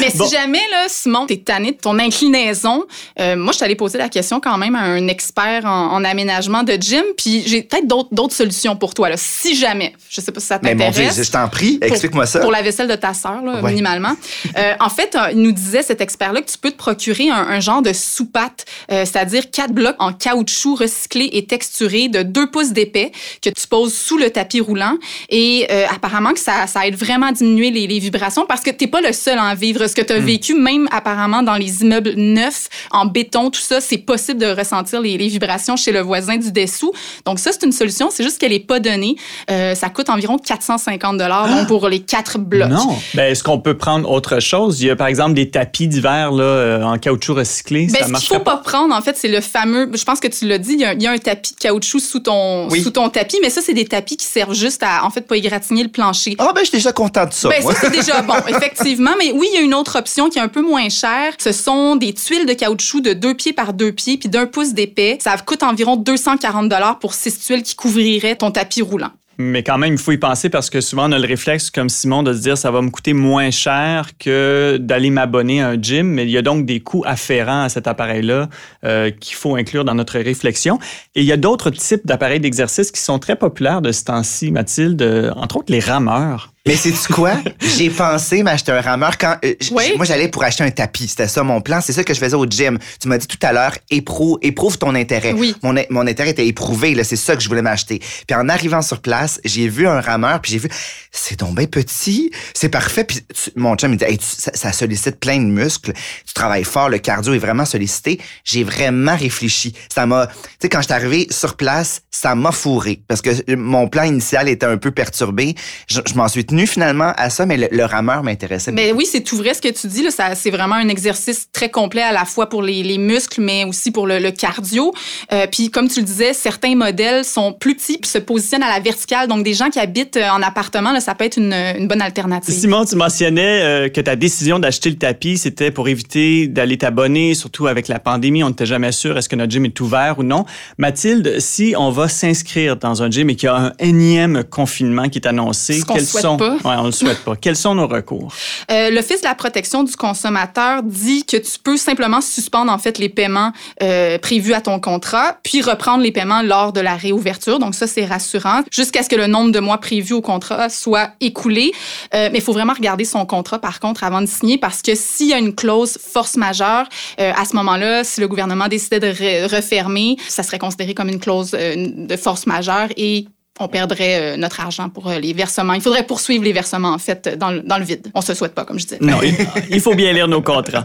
Mais 0.00 0.10
si 0.10 0.30
jamais, 0.30 0.58
là, 0.70 0.86
Simon, 0.88 1.26
t'es 1.26 1.38
tanné 1.38 1.72
de 1.72 1.76
ton 1.76 1.98
inclinaison, 1.98 2.84
euh, 3.20 3.36
moi, 3.36 3.52
je 3.52 3.60
t'allais 3.60 3.76
poser 3.76 3.96
la 3.98 4.08
question 4.08 4.40
quand 4.40 4.58
même 4.58 4.74
à 4.74 4.82
un 4.82 5.08
expert 5.08 5.64
en, 5.64 5.92
en 5.92 6.04
aménagement 6.04 6.64
de 6.64 6.74
gym, 6.74 7.04
puis 7.16 7.44
j'ai 7.46 7.62
peut-être 7.62 7.86
d'autres 7.86 8.34
solutions 8.34 8.76
pour 8.76 8.92
toi, 8.92 9.08
là, 9.08 9.16
si 9.16 9.56
jamais. 9.56 9.94
Je 10.10 10.20
sais 10.20 10.32
pas 10.32 10.40
si 10.40 10.46
ça 10.48 10.58
t'intéresse. 10.58 11.13
Je 11.22 11.30
t'en 11.30 11.48
prie, 11.48 11.78
explique-moi 11.82 12.26
ça. 12.26 12.40
Pour 12.40 12.50
la 12.50 12.62
vaisselle 12.62 12.88
de 12.88 12.94
ta 12.96 13.14
sœur, 13.14 13.42
là, 13.42 13.60
Ouais. 13.62 13.70
minimalement. 13.70 14.14
Euh, 14.56 14.74
en 14.80 14.88
fait, 14.88 15.14
euh, 15.14 15.30
il 15.32 15.38
nous 15.42 15.52
disait, 15.52 15.82
cet 15.82 16.00
expert-là, 16.00 16.40
que 16.42 16.50
tu 16.50 16.58
peux 16.58 16.70
te 16.70 16.76
procurer 16.76 17.30
un, 17.30 17.36
un 17.36 17.60
genre 17.60 17.82
de 17.82 17.92
soupatte, 17.92 18.64
euh, 18.90 19.04
c'est-à-dire 19.04 19.50
quatre 19.50 19.72
blocs 19.72 19.96
en 19.98 20.12
caoutchouc 20.12 20.74
recyclé 20.76 21.28
et 21.32 21.46
texturé 21.46 22.08
de 22.08 22.22
2 22.22 22.50
pouces 22.50 22.70
d'épais 22.72 23.12
que 23.42 23.50
tu 23.50 23.66
poses 23.68 23.94
sous 23.94 24.18
le 24.18 24.30
tapis 24.30 24.60
roulant. 24.60 24.96
Et 25.28 25.66
euh, 25.70 25.86
apparemment 25.94 26.32
que 26.32 26.40
ça, 26.40 26.66
ça 26.66 26.86
aide 26.86 26.96
vraiment 26.96 27.26
à 27.26 27.32
diminuer 27.32 27.70
les, 27.70 27.86
les 27.86 27.98
vibrations 27.98 28.46
parce 28.46 28.62
que 28.62 28.70
t'es 28.70 28.86
pas 28.86 29.00
le 29.00 29.12
seul 29.12 29.38
à 29.38 29.44
en 29.44 29.54
vivre. 29.54 29.86
Ce 29.86 29.94
que 29.94 30.02
tu 30.02 30.12
as 30.12 30.18
vécu, 30.18 30.54
même 30.54 30.88
apparemment 30.90 31.42
dans 31.42 31.54
les 31.56 31.82
immeubles 31.82 32.14
neufs, 32.16 32.68
en 32.90 33.06
béton, 33.06 33.50
tout 33.50 33.60
ça, 33.60 33.80
c'est 33.80 33.98
possible 33.98 34.40
de 34.40 34.46
ressentir 34.46 35.00
les, 35.00 35.18
les 35.18 35.28
vibrations 35.28 35.76
chez 35.76 35.92
le 35.92 36.00
voisin 36.00 36.36
du 36.36 36.50
dessous. 36.52 36.92
Donc 37.24 37.38
ça, 37.38 37.50
c'est 37.52 37.64
une 37.64 37.72
solution. 37.72 38.08
C'est 38.10 38.22
juste 38.24 38.38
qu'elle 38.38 38.52
est 38.52 38.66
pas 38.66 38.80
donnée. 38.80 39.16
Euh, 39.50 39.74
ça 39.74 39.88
coûte 39.90 40.08
environ 40.08 40.38
450 40.38 41.03
dollars 41.12 41.48
donc 41.48 41.66
pour 41.68 41.88
les 41.88 42.00
quatre 42.00 42.38
blocs. 42.38 42.68
Non. 42.68 42.96
Ben, 43.14 43.30
est-ce 43.30 43.42
qu'on 43.44 43.58
peut 43.60 43.76
prendre 43.76 44.10
autre 44.10 44.40
chose? 44.40 44.80
Il 44.80 44.86
y 44.86 44.90
a 44.90 44.96
par 44.96 45.06
exemple 45.08 45.34
des 45.34 45.50
tapis 45.50 45.86
d'hiver 45.88 46.32
là, 46.32 46.42
euh, 46.44 46.82
en 46.82 46.98
caoutchouc 46.98 47.34
recyclé. 47.34 47.86
Ben, 47.86 47.90
ça 47.92 47.98
ce 47.98 48.02
qu'il 48.04 48.12
marcherait 48.12 48.38
faut 48.38 48.44
pas 48.44 48.56
prendre, 48.56 48.94
en 48.94 49.00
fait, 49.02 49.16
c'est 49.16 49.28
le 49.28 49.40
fameux. 49.40 49.90
Je 49.92 50.04
pense 50.04 50.20
que 50.20 50.28
tu 50.28 50.46
l'as 50.46 50.58
dit, 50.58 50.72
il 50.74 50.80
y, 50.80 50.84
a, 50.84 50.94
il 50.94 51.02
y 51.02 51.06
a 51.06 51.10
un 51.12 51.18
tapis 51.18 51.52
de 51.54 51.58
caoutchouc 51.58 52.00
sous 52.00 52.20
ton, 52.20 52.68
Oui. 52.70 52.82
sous 52.82 52.90
ton 52.90 53.08
tapis, 53.10 53.38
mais 53.42 53.50
ça, 53.50 53.60
c'est 53.60 53.74
des 53.74 53.84
tapis 53.84 54.16
qui 54.16 54.26
servent 54.26 54.54
juste 54.54 54.82
à, 54.82 55.04
en 55.04 55.10
fait, 55.10 55.20
pas 55.22 55.36
égratigner 55.36 55.82
le 55.82 55.90
plancher. 55.90 56.34
Ah, 56.38 56.52
ben, 56.54 56.60
je 56.60 56.68
suis 56.70 56.78
déjà 56.78 56.92
content 56.92 57.26
de 57.26 57.32
ça. 57.32 57.48
Ben, 57.48 57.62
ça, 57.62 57.74
c'est 57.80 57.90
déjà 57.90 58.22
bon, 58.22 58.34
effectivement. 58.48 59.12
Mais 59.18 59.32
oui, 59.32 59.46
il 59.52 59.56
y 59.56 59.58
a 59.58 59.62
une 59.62 59.74
autre 59.74 59.98
option 59.98 60.28
qui 60.30 60.38
est 60.38 60.42
un 60.42 60.48
peu 60.48 60.62
moins 60.62 60.88
chère. 60.88 61.34
Ce 61.38 61.52
sont 61.52 61.96
des 61.96 62.12
tuiles 62.14 62.46
de 62.46 62.52
caoutchouc 62.54 63.00
de 63.00 63.12
deux 63.12 63.34
pieds 63.34 63.52
par 63.52 63.72
deux 63.72 63.92
pieds, 63.92 64.16
puis 64.16 64.28
d'un 64.28 64.46
pouce 64.46 64.72
d'épais. 64.72 65.18
Ça 65.22 65.36
coûte 65.38 65.62
environ 65.62 65.96
240 65.96 66.72
pour 67.00 67.14
six 67.14 67.38
tuiles 67.38 67.62
qui 67.62 67.74
couvriraient 67.74 68.36
ton 68.36 68.50
tapis 68.50 68.82
roulant. 68.82 69.10
Mais 69.38 69.62
quand 69.62 69.78
même, 69.78 69.94
il 69.94 69.98
faut 69.98 70.12
y 70.12 70.18
penser 70.18 70.48
parce 70.48 70.70
que 70.70 70.80
souvent, 70.80 71.08
on 71.08 71.12
a 71.12 71.18
le 71.18 71.26
réflexe, 71.26 71.70
comme 71.70 71.88
Simon, 71.88 72.22
de 72.22 72.32
se 72.32 72.40
dire 72.40 72.56
ça 72.56 72.70
va 72.70 72.80
me 72.82 72.90
coûter 72.90 73.12
moins 73.12 73.50
cher 73.50 74.10
que 74.18 74.78
d'aller 74.80 75.10
m'abonner 75.10 75.60
à 75.60 75.68
un 75.70 75.80
gym. 75.80 76.06
Mais 76.06 76.24
il 76.24 76.30
y 76.30 76.38
a 76.38 76.42
donc 76.42 76.66
des 76.66 76.80
coûts 76.80 77.04
afférents 77.06 77.64
à 77.64 77.68
cet 77.68 77.86
appareil-là 77.86 78.48
euh, 78.84 79.10
qu'il 79.10 79.36
faut 79.36 79.56
inclure 79.56 79.84
dans 79.84 79.94
notre 79.94 80.18
réflexion. 80.18 80.78
Et 81.14 81.20
il 81.20 81.26
y 81.26 81.32
a 81.32 81.36
d'autres 81.36 81.70
types 81.70 82.06
d'appareils 82.06 82.40
d'exercice 82.40 82.90
qui 82.90 83.00
sont 83.00 83.18
très 83.18 83.36
populaires 83.36 83.82
de 83.82 83.92
ce 83.92 84.04
temps-ci, 84.04 84.50
Mathilde, 84.50 85.02
euh, 85.02 85.32
entre 85.36 85.56
autres 85.58 85.72
les 85.72 85.80
rameurs. 85.80 86.53
Mais 86.66 86.76
sais-tu 86.76 87.12
quoi? 87.12 87.34
J'ai 87.76 87.90
pensé 87.90 88.42
m'acheter 88.42 88.72
un 88.72 88.80
rameur 88.80 89.18
quand. 89.18 89.36
euh, 89.44 89.52
Oui. 89.72 89.92
Moi, 89.96 90.06
j'allais 90.06 90.28
pour 90.28 90.42
acheter 90.44 90.64
un 90.64 90.70
tapis. 90.70 91.08
C'était 91.08 91.28
ça 91.28 91.42
mon 91.42 91.60
plan. 91.60 91.82
C'est 91.82 91.92
ça 91.92 92.02
que 92.04 92.14
je 92.14 92.18
faisais 92.18 92.36
au 92.36 92.46
gym. 92.46 92.78
Tu 92.98 93.06
m'as 93.06 93.18
dit 93.18 93.26
tout 93.26 93.36
à 93.42 93.52
l'heure, 93.52 93.76
éprouve, 93.90 94.38
éprouve 94.40 94.78
ton 94.78 94.94
intérêt. 94.94 95.34
Oui. 95.34 95.54
Mon, 95.62 95.74
mon 95.90 96.06
intérêt 96.06 96.30
était 96.30 96.46
éprouvé. 96.46 96.94
là. 96.94 97.04
C'est 97.04 97.16
ça 97.16 97.36
que 97.36 97.42
je 97.42 97.48
voulais 97.50 97.60
m'acheter. 97.60 97.98
Puis 97.98 98.34
en 98.34 98.48
arrivant 98.48 98.80
sur 98.80 99.02
place, 99.02 99.42
j'ai 99.44 99.68
vu 99.68 99.86
un 99.86 100.00
rameur. 100.00 100.40
Puis 100.40 100.52
j'ai 100.52 100.58
vu, 100.58 100.70
c'est 101.12 101.38
donc 101.38 101.54
bien 101.54 101.66
petit. 101.66 102.30
C'est 102.54 102.70
parfait. 102.70 103.04
Puis 103.04 103.20
tu- 103.26 103.50
mon 103.56 103.76
chum, 103.76 103.92
il 103.92 103.98
dit, 103.98 104.04
Hey, 104.04 104.16
tu- 104.16 104.24
ça, 104.24 104.50
ça 104.54 104.72
sollicite 104.72 105.20
plein 105.20 105.36
de 105.36 105.44
muscles. 105.44 105.92
Tu 106.26 106.32
travailles 106.32 106.64
fort. 106.64 106.88
Le 106.88 106.96
cardio 106.96 107.34
est 107.34 107.38
vraiment 107.38 107.66
sollicité. 107.66 108.18
J'ai 108.42 108.64
vraiment 108.64 109.16
réfléchi. 109.16 109.74
Ça 109.94 110.06
m'a. 110.06 110.28
Tu 110.28 110.32
sais, 110.62 110.68
quand 110.70 110.78
je 110.80 110.84
suis 110.86 110.94
arrivé 110.94 111.26
sur 111.30 111.58
place, 111.58 112.00
ça 112.10 112.34
m'a 112.34 112.52
fourré. 112.52 113.02
Parce 113.06 113.20
que 113.20 113.54
mon 113.54 113.86
plan 113.86 114.04
initial 114.04 114.48
était 114.48 114.64
un 114.64 114.78
peu 114.78 114.92
perturbé. 114.92 115.54
Je, 115.88 116.00
je 116.08 116.14
m'en 116.14 116.26
suis 116.28 116.46
tenu 116.46 116.53
finalement 116.66 117.12
à 117.16 117.30
ça, 117.30 117.46
mais 117.46 117.56
le, 117.56 117.68
le 117.70 117.84
rameur 117.84 118.22
m'intéressait. 118.22 118.72
Mais 118.72 118.92
oui, 118.92 119.06
c'est 119.10 119.20
tout 119.22 119.36
vrai 119.36 119.54
ce 119.54 119.60
que 119.60 119.68
tu 119.68 119.86
dis. 119.86 120.02
Là, 120.02 120.10
ça, 120.10 120.34
c'est 120.34 120.50
vraiment 120.50 120.76
un 120.76 120.88
exercice 120.88 121.48
très 121.52 121.70
complet 121.70 122.02
à 122.02 122.12
la 122.12 122.24
fois 122.24 122.48
pour 122.48 122.62
les, 122.62 122.82
les 122.82 122.98
muscles, 122.98 123.40
mais 123.40 123.64
aussi 123.64 123.90
pour 123.90 124.06
le, 124.06 124.18
le 124.18 124.30
cardio. 124.30 124.92
Euh, 125.32 125.46
puis 125.50 125.70
comme 125.70 125.88
tu 125.88 126.00
le 126.00 126.06
disais, 126.06 126.32
certains 126.32 126.74
modèles 126.74 127.24
sont 127.24 127.52
plus 127.52 127.74
petits 127.74 127.98
puis 127.98 128.10
se 128.10 128.18
positionnent 128.18 128.62
à 128.62 128.72
la 128.72 128.80
verticale. 128.80 129.28
Donc 129.28 129.44
des 129.44 129.54
gens 129.54 129.70
qui 129.70 129.78
habitent 129.78 130.16
euh, 130.16 130.28
en 130.28 130.42
appartement, 130.42 130.92
là, 130.92 131.00
ça 131.00 131.14
peut 131.14 131.24
être 131.24 131.36
une, 131.36 131.52
une 131.52 131.88
bonne 131.88 132.02
alternative. 132.02 132.54
Simon, 132.54 132.84
tu 132.84 132.96
mentionnais 132.96 133.62
euh, 133.62 133.88
que 133.88 134.00
ta 134.00 134.16
décision 134.16 134.58
d'acheter 134.58 134.90
le 134.90 134.96
tapis, 134.96 135.38
c'était 135.38 135.70
pour 135.70 135.88
éviter 135.88 136.46
d'aller 136.46 136.78
t'abonner, 136.78 137.34
surtout 137.34 137.66
avec 137.66 137.88
la 137.88 137.98
pandémie. 137.98 138.42
On 138.44 138.48
n'était 138.50 138.66
jamais 138.66 138.92
sûr 138.92 139.16
est-ce 139.18 139.28
que 139.28 139.36
notre 139.36 139.52
gym 139.52 139.64
est 139.64 139.80
ouvert 139.80 140.18
ou 140.18 140.22
non. 140.22 140.44
Mathilde, 140.78 141.40
si 141.40 141.74
on 141.76 141.90
va 141.90 142.08
s'inscrire 142.08 142.76
dans 142.76 143.02
un 143.02 143.10
gym 143.10 143.30
et 143.30 143.36
qu'il 143.36 143.46
y 143.46 143.50
a 143.50 143.56
un 143.56 143.72
énième 143.78 144.44
confinement 144.44 145.08
qui 145.08 145.18
est 145.18 145.26
annoncé, 145.26 145.80
Ce 145.80 145.84
quels 145.84 146.06
sont 146.06 146.36
pas. 146.48 146.68
Ouais, 146.70 146.76
on 146.78 146.86
le 146.86 146.92
souhaite 146.92 147.24
pas. 147.24 147.36
Quels 147.36 147.56
sont 147.56 147.74
nos 147.74 147.86
recours? 147.86 148.32
Euh, 148.70 148.90
L'Office 148.90 149.20
de 149.20 149.26
la 149.26 149.34
protection 149.34 149.82
du 149.82 149.96
consommateur 149.96 150.82
dit 150.82 151.24
que 151.24 151.36
tu 151.36 151.58
peux 151.62 151.76
simplement 151.76 152.20
suspendre 152.20 152.72
en 152.72 152.78
fait 152.78 152.98
les 152.98 153.08
paiements 153.08 153.52
euh, 153.82 154.18
prévus 154.18 154.54
à 154.54 154.60
ton 154.60 154.80
contrat, 154.80 155.38
puis 155.42 155.62
reprendre 155.62 156.02
les 156.02 156.12
paiements 156.12 156.42
lors 156.42 156.72
de 156.72 156.80
la 156.80 156.96
réouverture. 156.96 157.58
Donc 157.58 157.74
ça, 157.74 157.86
c'est 157.86 158.04
rassurant, 158.04 158.62
jusqu'à 158.70 159.02
ce 159.02 159.08
que 159.08 159.16
le 159.16 159.26
nombre 159.26 159.52
de 159.52 159.60
mois 159.60 159.78
prévus 159.78 160.14
au 160.14 160.22
contrat 160.22 160.68
soit 160.68 161.10
écoulé. 161.20 161.72
Euh, 162.14 162.28
mais 162.32 162.38
il 162.38 162.42
faut 162.42 162.52
vraiment 162.52 162.74
regarder 162.74 163.04
son 163.04 163.26
contrat, 163.26 163.58
par 163.58 163.80
contre, 163.80 164.04
avant 164.04 164.20
de 164.20 164.26
signer, 164.26 164.58
parce 164.58 164.82
que 164.82 164.94
s'il 164.94 165.28
y 165.28 165.32
a 165.32 165.38
une 165.38 165.54
clause 165.54 165.98
force 165.98 166.36
majeure, 166.36 166.88
à 167.18 167.44
ce 167.44 167.56
moment-là, 167.56 168.04
si 168.04 168.20
le 168.20 168.28
gouvernement 168.28 168.68
décidait 168.68 169.00
de 169.00 169.08
re- 169.08 169.54
refermer, 169.54 170.16
ça 170.28 170.42
serait 170.42 170.58
considéré 170.58 170.94
comme 170.94 171.08
une 171.08 171.20
clause 171.20 171.52
de 171.52 172.16
force 172.16 172.46
majeure 172.46 172.88
et 172.96 173.26
on 173.60 173.68
perdrait 173.68 174.34
euh, 174.34 174.36
notre 174.36 174.60
argent 174.60 174.88
pour 174.88 175.08
euh, 175.08 175.18
les 175.18 175.32
versements. 175.32 175.74
Il 175.74 175.80
faudrait 175.80 176.06
poursuivre 176.06 176.44
les 176.44 176.52
versements, 176.52 176.92
en 176.92 176.98
fait, 176.98 177.36
dans 177.38 177.50
le, 177.50 177.60
dans 177.60 177.78
le 177.78 177.84
vide. 177.84 178.08
On 178.14 178.20
se 178.20 178.34
souhaite 178.34 178.54
pas, 178.54 178.64
comme 178.64 178.78
je 178.78 178.84
disais. 178.86 178.98
Non, 179.00 179.18
il, 179.22 179.34
il 179.70 179.80
faut 179.80 179.94
bien 179.94 180.12
lire 180.12 180.28
nos 180.28 180.42
contrats. 180.42 180.84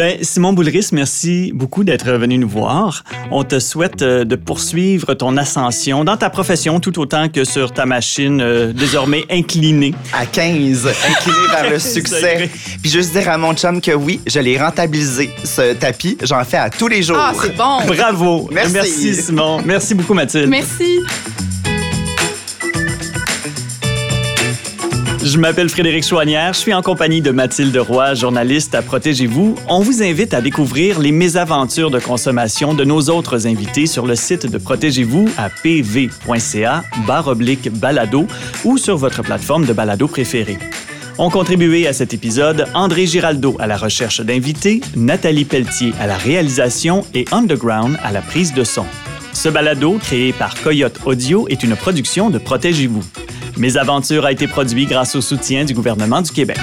Ben, 0.00 0.16
Simon 0.22 0.54
Boulris, 0.54 0.88
merci 0.92 1.52
beaucoup 1.54 1.84
d'être 1.84 2.10
venu 2.12 2.38
nous 2.38 2.48
voir. 2.48 3.04
On 3.30 3.44
te 3.44 3.58
souhaite 3.58 4.00
euh, 4.00 4.24
de 4.24 4.34
poursuivre 4.34 5.12
ton 5.12 5.36
ascension 5.36 6.04
dans 6.04 6.16
ta 6.16 6.30
profession 6.30 6.80
tout 6.80 6.98
autant 6.98 7.28
que 7.28 7.44
sur 7.44 7.70
ta 7.70 7.84
machine 7.84 8.40
euh, 8.40 8.72
désormais 8.72 9.26
inclinée. 9.30 9.92
À 10.14 10.24
15, 10.24 10.86
incliné 10.86 11.38
vers 11.50 11.70
le 11.70 11.78
succès. 11.78 12.48
Puis 12.80 12.90
juste 12.90 13.12
dire 13.12 13.28
à 13.28 13.36
mon 13.36 13.52
chum 13.52 13.82
que 13.82 13.92
oui, 13.92 14.22
je 14.26 14.40
l'ai 14.40 14.58
rentabilisé, 14.58 15.28
ce 15.44 15.74
tapis. 15.74 16.16
J'en 16.22 16.44
fais 16.44 16.56
à 16.56 16.70
tous 16.70 16.88
les 16.88 17.02
jours. 17.02 17.18
Ah, 17.20 17.34
c'est 17.38 17.54
bon. 17.54 17.84
Bravo. 17.86 18.48
Merci. 18.50 19.14
Simon. 19.14 19.60
Merci 19.66 19.94
beaucoup, 19.94 20.14
Mathilde. 20.14 20.48
Merci. 20.48 21.00
Je 25.22 25.36
m'appelle 25.36 25.68
Frédéric 25.68 26.02
Chouanière, 26.02 26.54
je 26.54 26.60
suis 26.60 26.72
en 26.72 26.80
compagnie 26.80 27.20
de 27.20 27.30
Mathilde 27.30 27.76
Roy, 27.76 28.14
journaliste 28.14 28.74
à 28.74 28.80
Protégez-vous. 28.80 29.54
On 29.68 29.80
vous 29.80 30.02
invite 30.02 30.32
à 30.32 30.40
découvrir 30.40 30.98
les 30.98 31.12
mésaventures 31.12 31.90
de 31.90 31.98
consommation 31.98 32.72
de 32.72 32.84
nos 32.84 33.10
autres 33.10 33.46
invités 33.46 33.84
sur 33.84 34.06
le 34.06 34.14
site 34.16 34.46
de 34.46 34.56
Protégez-vous 34.56 35.28
à 35.36 35.50
pv.ca 35.50 36.84
balado 37.72 38.26
ou 38.64 38.78
sur 38.78 38.96
votre 38.96 39.22
plateforme 39.22 39.66
de 39.66 39.74
balado 39.74 40.08
préférée. 40.08 40.58
Ont 41.18 41.28
contribué 41.28 41.86
à 41.86 41.92
cet 41.92 42.14
épisode 42.14 42.64
André 42.72 43.04
Giraldo 43.04 43.56
à 43.60 43.66
la 43.66 43.76
recherche 43.76 44.22
d'invités, 44.22 44.80
Nathalie 44.96 45.44
Pelletier 45.44 45.92
à 46.00 46.06
la 46.06 46.16
réalisation 46.16 47.04
et 47.12 47.26
Underground 47.30 47.98
à 48.02 48.10
la 48.10 48.22
prise 48.22 48.54
de 48.54 48.64
son. 48.64 48.86
Ce 49.34 49.50
balado, 49.50 49.98
créé 50.02 50.32
par 50.32 50.54
Coyote 50.62 50.98
Audio, 51.04 51.46
est 51.48 51.62
une 51.62 51.76
production 51.76 52.30
de 52.30 52.38
Protégez-vous. 52.38 53.04
Mes 53.60 53.76
aventures 53.76 54.24
a 54.24 54.32
été 54.32 54.48
produit 54.48 54.86
grâce 54.86 55.14
au 55.14 55.20
soutien 55.20 55.66
du 55.66 55.74
gouvernement 55.74 56.22
du 56.22 56.30
Québec. 56.30 56.56